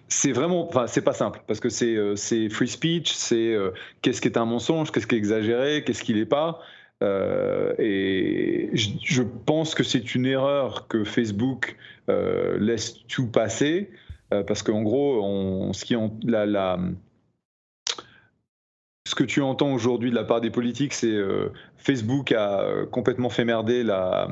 [0.09, 3.57] c'est vraiment, enfin, c'est pas simple parce que c'est free speech, c'est
[4.03, 6.61] qu'est-ce qui est un mensonge, qu'est-ce qui est exagéré, qu'est-ce qui l'est pas.
[7.03, 11.77] Euh, et je, pense que c'est une erreur que Facebook
[12.09, 13.91] euh, laisse tout passer,
[14.35, 15.95] euh, parce qu'en gros, ce qui
[16.25, 16.79] la, la,
[19.09, 21.49] ce que tu entends aujourd'hui de la part des politiques, c'est euh,
[21.79, 24.29] Facebook a euh, complètement fait merder la,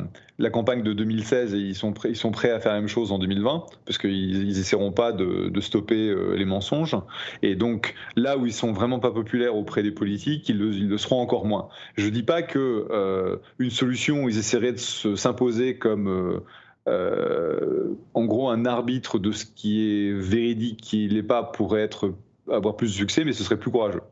[0.52, 3.96] campagne de 2016 et ils sont, prêts, à faire la même chose en 2020 parce
[3.96, 6.94] qu'ils n'essaieront pas de, stopper euh, les mensonges.
[7.40, 11.22] Et donc là où ils sont vraiment pas populaires auprès des politiques, ils le, seront
[11.22, 11.70] encore moins.
[11.96, 16.42] Je ne dis pas que une solution où ils essaieraient de s'imposer comme
[16.86, 22.12] en gros un arbitre de ce qui est véridique, qui n'est pas, pourrait être
[22.52, 24.02] avoir plus de succès, mais ce serait plus courageux.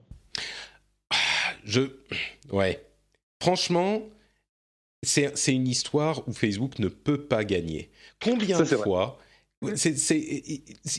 [1.65, 1.83] Je.
[2.51, 2.85] Ouais.
[3.43, 4.03] Franchement,
[5.03, 7.91] c'est une histoire où Facebook ne peut pas gagner.
[8.23, 9.19] Combien de fois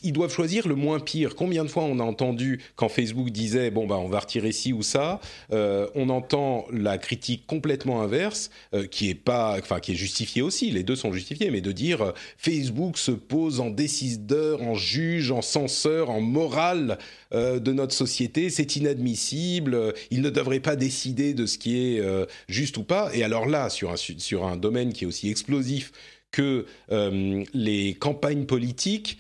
[0.04, 1.36] ils doivent choisir le moins pire.
[1.36, 4.74] Combien de fois on a entendu quand Facebook disait bon bah on va retirer ci
[4.74, 5.20] ou ça,
[5.52, 10.42] euh, on entend la critique complètement inverse euh, qui est pas, enfin qui est justifiée
[10.42, 10.72] aussi.
[10.72, 15.32] Les deux sont justifiés, mais de dire euh, Facebook se pose en décideur, en juge,
[15.32, 16.98] en censeur, en morale
[17.32, 19.94] de notre société, c'est inadmissible.
[20.10, 22.02] il ne devrait pas décider de ce qui est
[22.48, 23.10] juste ou pas.
[23.14, 25.92] Et alors là, sur un sur un domaine qui est aussi explosif
[26.36, 29.18] que euh, les campagnes politiques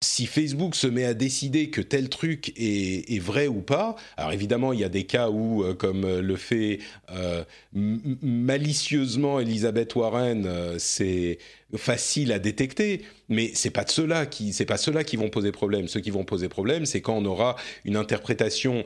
[0.00, 4.72] si Facebook se met à décider que tel truc est, vrai ou pas, alors évidemment
[4.72, 6.80] il y a des cas où, euh, comme le fait
[7.12, 11.38] euh, malicieusement Elizabeth Warren, c'est
[11.76, 15.52] facile à détecter, mais c'est pas de cela qui, c'est pas ceux-là qui vont poser
[15.52, 15.86] problème.
[15.86, 18.84] Ceux qui vont poser problème, c'est quand on aura une interprétation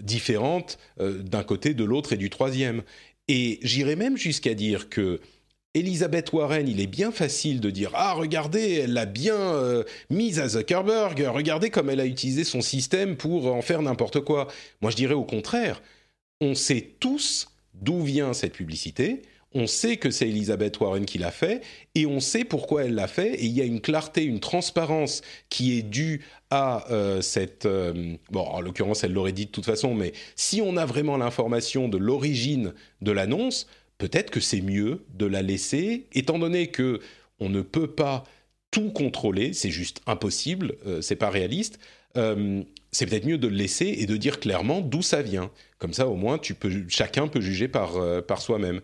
[0.00, 2.82] différente d'un côté, de l'autre et du troisième.
[3.28, 5.20] Et j'irais même jusqu'à dire que
[5.76, 10.40] Elisabeth Warren, il est bien facile de dire Ah, regardez, elle l'a bien euh, mise
[10.40, 14.48] à Zuckerberg, regardez comme elle a utilisé son système pour en faire n'importe quoi.
[14.80, 15.82] Moi, je dirais au contraire,
[16.40, 19.20] on sait tous d'où vient cette publicité,
[19.52, 21.62] on sait que c'est Elisabeth Warren qui l'a fait,
[21.94, 25.20] et on sait pourquoi elle l'a fait, et il y a une clarté, une transparence
[25.50, 27.66] qui est due à euh, cette...
[27.66, 31.18] Euh, bon, en l'occurrence, elle l'aurait dit de toute façon, mais si on a vraiment
[31.18, 32.72] l'information de l'origine
[33.02, 33.66] de l'annonce,
[33.98, 37.00] peut-être que c'est mieux de la laisser, étant donné que
[37.38, 38.24] on ne peut pas
[38.70, 41.78] tout contrôler, c'est juste impossible, euh, c'est pas réaliste.
[42.16, 45.50] Euh, c'est peut-être mieux de le laisser et de dire clairement d'où ça vient.
[45.78, 48.80] Comme ça, au moins, tu peux, chacun peut juger par, euh, par soi-même.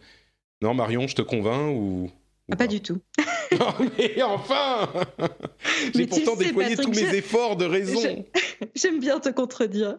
[0.61, 2.11] Non, Marion, je te convainc ou,
[2.53, 2.99] ah, pas du tout.
[3.97, 4.91] mais enfin
[5.95, 8.27] J'ai pourtant déployé tous mes efforts de raison.
[8.75, 9.97] J'aime bien te contredire.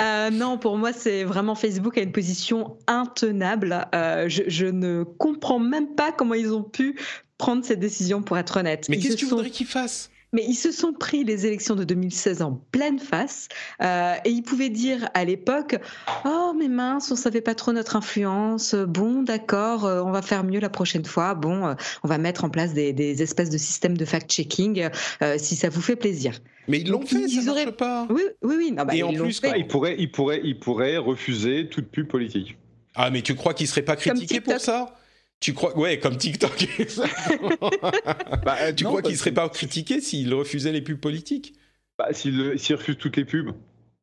[0.00, 3.86] Euh, non, pour moi, c'est vraiment Facebook a une position intenable.
[3.94, 6.98] Euh, je, ne comprends même pas comment ils ont pu
[7.38, 8.88] prendre cette décision, pour être honnête.
[8.88, 10.10] Mais qu'est-ce que tu voudrais qu'ils fassent?
[10.32, 13.48] Mais ils se sont pris les élections de 2016 en pleine face
[13.82, 15.76] euh, et ils pouvaient dire à l'époque
[16.24, 18.74] Oh, mais mince, on savait pas trop notre influence.
[18.74, 21.34] Bon, d'accord, euh, on va faire mieux la prochaine fois.
[21.34, 24.88] Bon, euh, on va mettre en place des, espèces de systèmes de fact-checking
[25.36, 26.40] si ça vous fait plaisir.
[26.68, 27.72] Mais ils l'ont fait, ils ça auraient...
[27.72, 28.06] pas.
[28.10, 28.72] Oui, oui, oui.
[28.72, 32.56] bah, et en plus, ils, pourraient, ils, pourraient, ils pourraient refuser toute pub politique.
[32.94, 34.94] Ah, mais tu crois qu'ils seraient pas critiqués pour ça?
[35.40, 36.68] Tu crois, ouais, comme TikTok.
[38.44, 41.54] bah, euh, tu crois qu'il serait pas critiqué s'il refusait les pubs politiques
[41.98, 43.52] bah, S'il refuse toutes les pubs,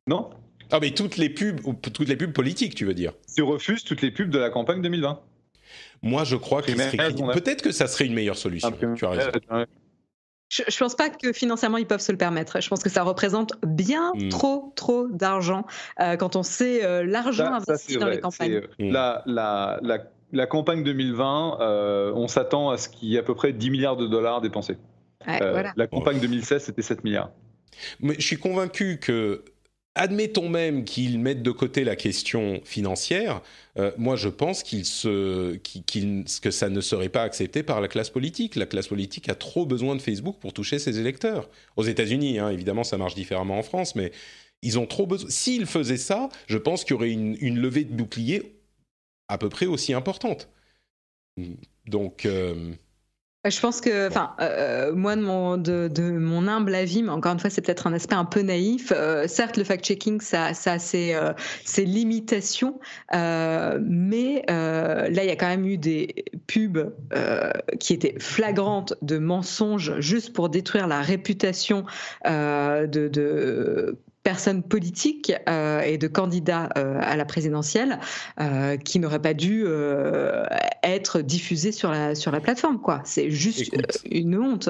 [0.08, 0.30] non
[0.70, 4.02] Ah, mais toutes les pubs, toutes les pubs politiques, tu veux dire S'il refuse toutes
[4.02, 5.20] les pubs de la campagne 2020.
[6.02, 6.72] Moi, je crois que
[7.32, 8.72] peut-être que ça serait une meilleure solution.
[8.96, 9.30] Tu as raison.
[10.48, 12.60] Je, ne pense pas que financièrement ils peuvent se le permettre.
[12.60, 14.30] Je pense que ça représente bien hmm.
[14.30, 15.66] trop, trop d'argent
[16.00, 18.54] euh, quand on sait euh, l'argent investi dans les campagnes.
[18.54, 19.98] Euh, la, la, la,
[20.48, 24.06] campagne 2020, on s'attend à ce qu'il y ait à peu près 10 milliards de
[24.06, 24.78] dollars dépensés.
[25.26, 27.30] La campagne 2016, c'était 7 milliards.
[28.00, 29.44] Mais je suis convaincu que
[29.98, 33.42] admettons même qu'ils mettent de côté la question financière,
[33.78, 35.56] euh, moi je pense qu'il se,
[36.40, 38.56] que ça ne serait pas accepté par la classe politique.
[38.56, 41.48] La classe politique a trop besoin de Facebook pour toucher ses électeurs.
[41.76, 44.12] Aux États-Unis, hein, évidemment, ça marche différemment en France, mais
[44.62, 45.28] ils ont trop besoin.
[45.30, 48.57] S'ils faisaient ça, je pense qu'il y aurait une, levée de bouclier
[49.28, 50.48] à peu près aussi importante.
[51.86, 52.26] Donc.
[52.26, 52.72] Euh,
[53.44, 57.38] je pense que, enfin, euh, moi de mon, de, mon, humble avis, mais encore une
[57.38, 58.92] fois, c'est peut-être un aspect un peu naïf.
[58.94, 61.32] Euh, certes, le fact-checking, ça, ça a ses, euh,
[61.64, 62.80] ses limitations,
[63.12, 66.92] mais là, il y a quand même eu des pubs
[67.78, 71.84] qui étaient flagrantes de mensonges juste pour détruire la réputation
[72.24, 73.98] de, de
[74.28, 77.98] personnes politiques euh, et de candidats euh, à la présidentielle
[78.38, 79.64] euh, qui n'auraient pas dû
[80.82, 82.78] être diffusés sur la, sur la plateforme.
[82.78, 83.00] Quoi.
[83.04, 83.70] C'est juste
[84.04, 84.68] une honte.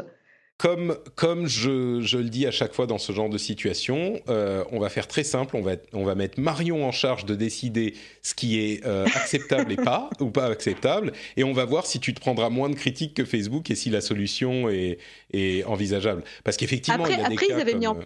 [0.58, 4.78] Comme, comme je, je, le dis à chaque fois dans ce genre de situation, on
[4.78, 8.34] va faire très simple, on va, on va mettre Marion en charge de décider ce
[8.34, 12.20] qui est acceptable et pas, ou pas acceptable, et on va voir si tu te
[12.20, 14.98] prendras moins de critiques que Facebook et si la solution est,
[15.32, 16.22] est envisageable.
[16.44, 17.98] Parce qu'effectivement, il y a des cas ils avaient mis en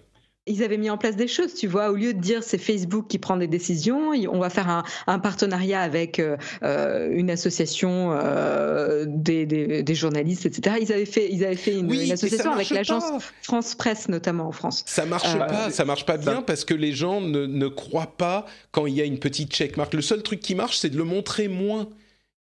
[0.47, 3.07] ils avaient mis en place des choses, tu vois, au lieu de dire c'est Facebook
[3.07, 9.05] qui prend des décisions, on va faire un, partenariat avec euh, euh, une association euh,
[9.07, 10.77] des, journalistes, etc.
[10.81, 13.05] Ils avaient fait, ils avaient fait une, association avec l'agence
[13.43, 14.83] France Presse, notamment en France.
[14.87, 18.47] Ça marche pas, ça marche pas bien parce que les gens ne, ne croient pas
[18.73, 19.95] quand il y a une petite checkmark.
[19.95, 21.89] Le seul truc qui marche, c'est de le montrer moins.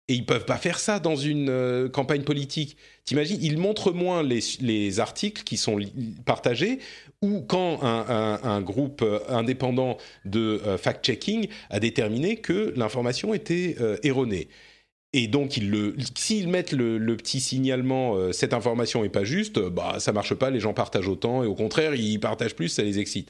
[0.08, 2.76] Et ils peuvent pas faire ça dans une euh, campagne politique.
[3.06, 5.80] T'imagines, ils montrent moins les, articles qui sont
[6.26, 6.80] partagés
[7.22, 14.50] ou quand un, groupe euh, indépendant de euh, fact-checking a déterminé que l'information était erronée.
[15.14, 15.60] Et donc,
[16.16, 20.62] s'ils mettent le, petit signalement, cette information n'est pas juste, bah ça marche pas, les
[20.62, 23.30] gens partagent autant, et au contraire, ils partagent plus, ça les excite.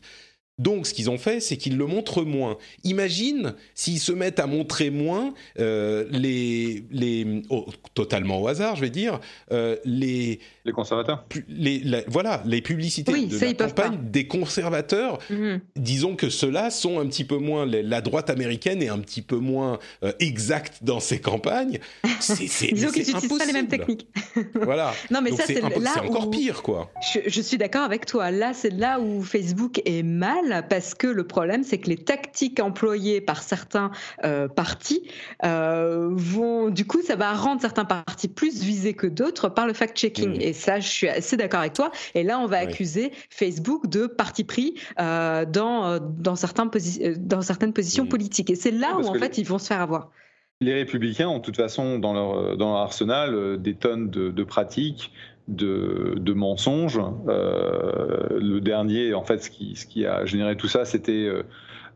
[0.61, 2.57] Donc, ce qu'ils ont fait, c'est qu'ils le montrent moins.
[2.83, 8.81] Imagine s'ils se mettent à montrer moins euh, les, les oh, totalement au hasard, je
[8.81, 9.19] vais dire,
[9.51, 11.25] euh, les les conservateurs.
[11.49, 15.17] Les, voilà, les publicités de la campagne des conservateurs.
[15.31, 15.61] Mhm.
[15.75, 19.37] Disons que ceux-là sont un petit peu moins la droite américaine est un petit peu
[19.37, 21.79] moins euh, exacte dans ses campagnes.
[22.19, 24.07] C'est Disons qu'ils n'utilisent pas les mêmes techniques.
[24.53, 24.93] voilà.
[25.09, 26.91] Non, mais ça c'est encore pire, quoi.
[27.11, 28.29] Je, je suis d'accord avec toi.
[28.29, 32.59] Là, c'est là où Facebook est mal parce que le problème, c'est que les tactiques
[32.59, 33.91] employées par certains
[34.23, 35.09] euh, partis
[35.45, 39.73] euh, vont, du coup, ça va rendre certains partis plus visés que d'autres par le
[39.73, 40.37] fact-checking.
[40.37, 40.41] Mmh.
[40.41, 41.91] Et ça, je suis assez d'accord avec toi.
[42.15, 46.69] Et là, on va accuser Facebook de parti pris euh, dans, dans, certains
[47.17, 48.09] dans certaines positions mmh.
[48.09, 48.49] politiques.
[48.49, 50.11] Et c'est là où, en fait, ils vont se faire avoir.
[50.59, 54.43] Les républicains ont de toute façon dans leur, dans leur arsenal des tonnes de, de
[54.43, 55.11] pratiques
[55.55, 56.99] de, mensonges.
[57.27, 61.43] Euh, le dernier, en fait, ce qui, a généré tout ça, c'était euh,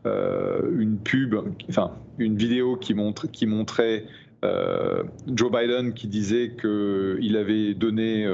[0.06, 1.36] euh, une pub,
[1.70, 4.06] enfin une vidéo qui, montre, qui montrait
[5.28, 8.32] Joe Biden qui disait qu'il avait donné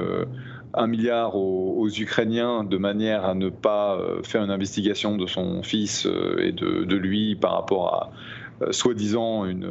[0.74, 6.06] un milliard aux, Ukrainiens de manière à ne pas faire une investigation de son fils
[6.38, 8.12] et de lui par rapport
[8.60, 9.70] à soi-disant une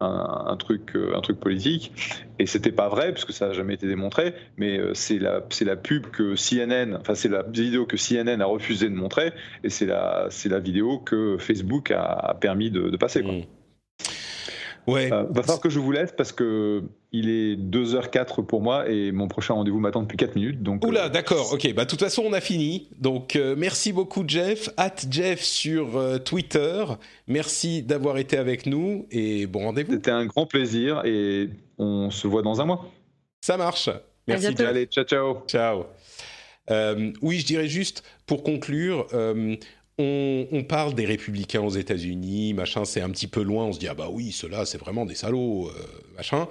[0.00, 1.92] un, truc, euh, un truc politique.
[2.38, 5.76] Et c'était pas vrai, puisque ça n'a jamais été démontré, mais euh, c'est la, la
[5.76, 9.32] pub que CNN, enfin c'est la vidéo que CNN a refusé de montrer,
[9.64, 13.22] et c'est la, la vidéo que Facebook a, permis de, passer.
[13.22, 13.42] Mmh.
[14.86, 15.12] Ouais.
[15.12, 19.10] Euh, va falloir que je vous laisse parce que il est 2h04 pour moi et
[19.10, 20.62] mon prochain rendez-vous m'attend depuis 4 minutes.
[20.62, 21.72] Donc, Oula, euh, d'accord, ok.
[21.74, 22.88] Bah, de toute façon, on a fini.
[22.98, 24.68] Donc, euh, merci beaucoup, Jeff.
[24.76, 26.84] At Jeff sur Twitter.
[27.26, 29.92] Merci d'avoir été avec nous et bon rendez-vous.
[29.92, 32.86] C'était un grand plaisir et on se voit dans un mois.
[33.40, 33.90] Ça marche.
[34.28, 34.68] Merci, Jeff.
[34.68, 35.38] Allez, ciao, ciao.
[35.48, 35.86] Ciao.
[37.22, 39.06] oui, je dirais juste pour conclure,
[39.98, 43.64] on, parle des républicains aux États-Unis, machin, c'est un petit peu loin.
[43.64, 45.72] On se dit ah bah oui, ceux-là, c'est vraiment des salauds, euh,
[46.16, 46.48] machin.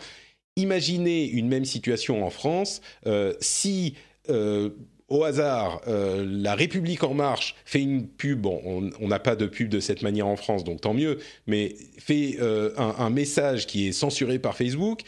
[0.55, 3.95] Imaginez une même situation en France euh, si
[4.29, 4.69] euh,
[5.07, 9.69] au hasard, la République en marche fait une pub, bon, on n'a pas de pub
[9.69, 12.39] de cette manière en France, donc tant mieux, mais fait
[12.75, 15.01] un, message qui est censuré par Facebook,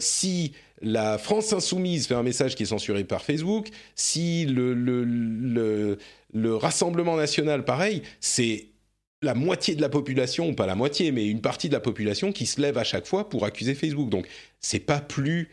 [0.00, 5.98] si la France insoumise fait un message qui est censuré par Facebook, si le,
[6.32, 8.68] le Rassemblement national, pareil, c'est
[9.22, 12.32] la moitié de la population, ou pas la moitié, mais une partie de la population
[12.32, 14.08] qui se lève à chaque fois pour accuser Facebook.
[14.08, 14.26] Donc,
[14.60, 15.50] c'est pas plus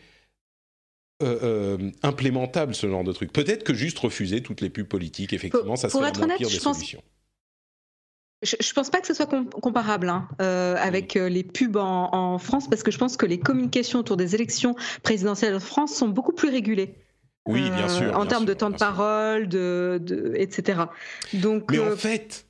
[1.22, 3.32] euh, euh, implémentable ce genre de truc.
[3.32, 7.02] Peut-être que juste refuser toutes les pubs politiques, effectivement, ça serait la pire des solutions.
[8.42, 9.28] Je, ne pense pas que ce soit
[9.60, 13.98] comparable hein, euh, avec les pubs en, France, parce que je pense que les communications
[13.98, 16.94] autour des élections présidentielles en France sont beaucoup plus régulées.
[17.46, 18.16] Oui, bien sûr.
[18.16, 20.82] En termes de temps de parole, de, de, etc.
[21.32, 22.44] Donc, Mais en fait,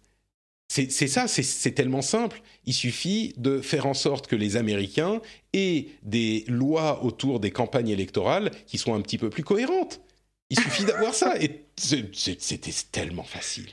[0.69, 2.43] c'est ça, c'est tellement simple.
[2.65, 5.21] Il suffit de faire en sorte que les Américains
[5.53, 10.01] aient des lois autour des campagnes électorales qui soient un petit peu plus cohérentes.
[10.49, 11.35] Il suffit d'avoir ça.
[11.41, 13.71] Et c'était tellement facile.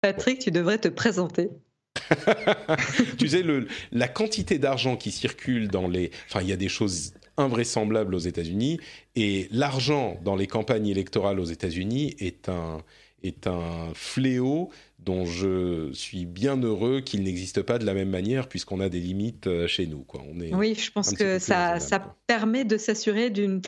[0.00, 1.50] Patrick, tu devrais te présenter.
[3.18, 6.10] tu sais, le, la quantité d'argent qui circule dans les...
[6.28, 8.78] Enfin, il y a des choses invraisemblables aux États-Unis.
[9.16, 12.82] Et l'argent dans les campagnes électorales aux États-Unis est un,
[13.22, 18.48] est un fléau dont je suis bien heureux qu'il n'existe pas de la même manière
[18.48, 20.02] puisqu'on a des limites euh, chez nous.
[20.02, 20.22] Quoi.
[20.30, 23.62] On est oui, je pense que ça, ça permet de s'assurer d'une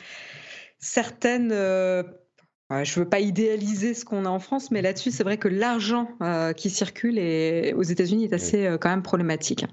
[0.79, 1.51] certaine...
[1.51, 2.03] Euh,
[2.69, 5.49] je ne veux pas idéaliser ce qu'on a en France, mais là-dessus, c'est vrai que
[5.49, 7.19] l'argent euh, qui circule
[7.75, 9.65] aux États-Unis est assez quand même problématique.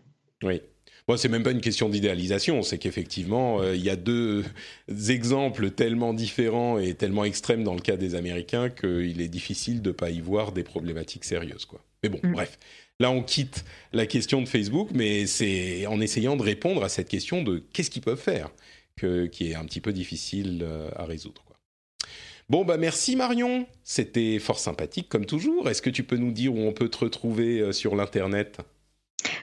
[0.42, 0.62] Oui,
[1.09, 4.44] Bon, c'est même pas une question d'idéalisation, c'est qu'effectivement, euh, il y a deux
[5.09, 9.90] exemples tellement différents et tellement extrêmes dans le cas des Américains qu'il est difficile de
[9.90, 11.82] pas y voir des problématiques sérieuses, quoi.
[12.02, 12.32] Mais bon, mm.
[12.32, 12.59] bref.
[13.00, 17.09] Là, on quitte la question de Facebook, mais c'est en essayant de répondre à cette
[17.09, 18.50] question de qu'est-ce qu'ils peuvent faire,
[18.96, 21.42] que, qui est un petit peu difficile euh, à résoudre.
[21.46, 21.56] Quoi.
[22.50, 25.70] Bon, bah merci Marion, c'était fort sympathique comme toujours.
[25.70, 28.59] Est-ce que tu peux nous dire où on peut te retrouver euh, sur l'Internet?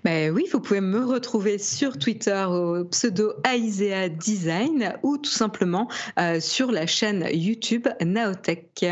[0.03, 5.89] Ben oui, vous pouvez me retrouver sur Twitter au pseudo Aisea Design ou tout simplement
[6.19, 8.85] euh, sur la chaîne YouTube Naotech.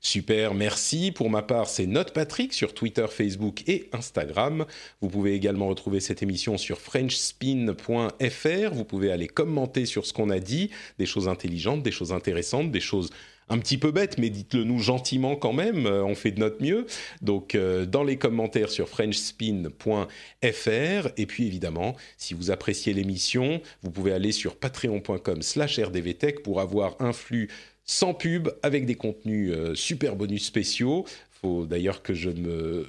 [0.00, 1.10] Super, merci.
[1.10, 4.64] Pour ma part, c'est Note Patrick sur Twitter, Facebook et Instagram.
[5.00, 8.72] Vous pouvez également retrouver cette émission sur frenchspin.fr.
[8.72, 12.70] Vous pouvez aller commenter sur ce qu'on a dit, des choses intelligentes, des choses intéressantes,
[12.70, 13.10] des choses
[13.48, 16.62] un petit peu bête, mais dites-le nous gentiment quand même, euh, on fait de notre
[16.62, 16.86] mieux.
[17.22, 23.90] Donc euh, dans les commentaires sur frenchspin.fr, et puis évidemment, si vous appréciez l'émission, vous
[23.90, 27.48] pouvez aller sur patreon.com slash rdvtech pour avoir un flux
[27.88, 31.06] sans pub, avec des contenus euh, super bonus spéciaux
[31.68, 32.86] d'ailleurs que je me,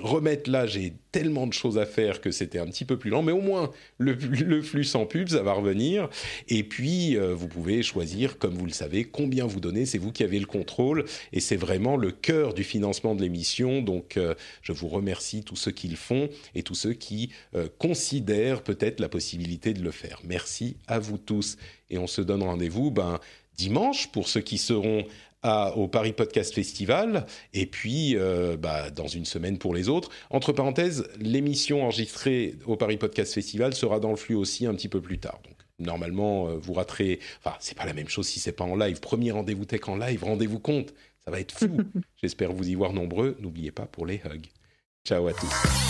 [0.00, 0.66] remette là.
[0.66, 3.40] J'ai tellement de choses à faire que c'était un petit peu plus lent, mais au
[3.40, 6.08] moins le, flux sans pub, ça va revenir.
[6.48, 9.86] Et puis, euh, vous pouvez choisir, comme vous le savez, combien vous donnez.
[9.86, 13.82] C'est vous qui avez le contrôle et c'est vraiment le cœur du financement de l'émission.
[13.82, 17.68] Donc, euh, je vous remercie tous ceux qui le font et tous ceux qui euh,
[17.78, 20.20] considèrent peut-être la possibilité de le faire.
[20.24, 21.56] Merci à vous tous
[21.90, 22.90] et on se donne rendez-vous.
[22.90, 23.20] Ben,
[23.56, 25.04] dimanche pour ceux qui seront
[25.44, 30.10] au Paris Podcast Festival et puis euh, bah, dans une semaine pour les autres.
[30.30, 34.88] Entre parenthèses, l'émission enregistrée au Paris Podcast Festival sera dans le flux aussi un petit
[34.88, 35.40] peu plus tard.
[35.44, 37.20] Donc normalement, euh, vous raterez.
[37.42, 39.00] Enfin, c'est pas la même chose si c'est pas en live.
[39.00, 40.92] Premier rendez-vous tech en live, rendez-vous compte.
[41.24, 41.78] Ça va être fou.
[42.22, 43.36] J'espère vous y voir nombreux.
[43.40, 44.48] N'oubliez pas pour les hugs.
[45.06, 45.89] Ciao à tous.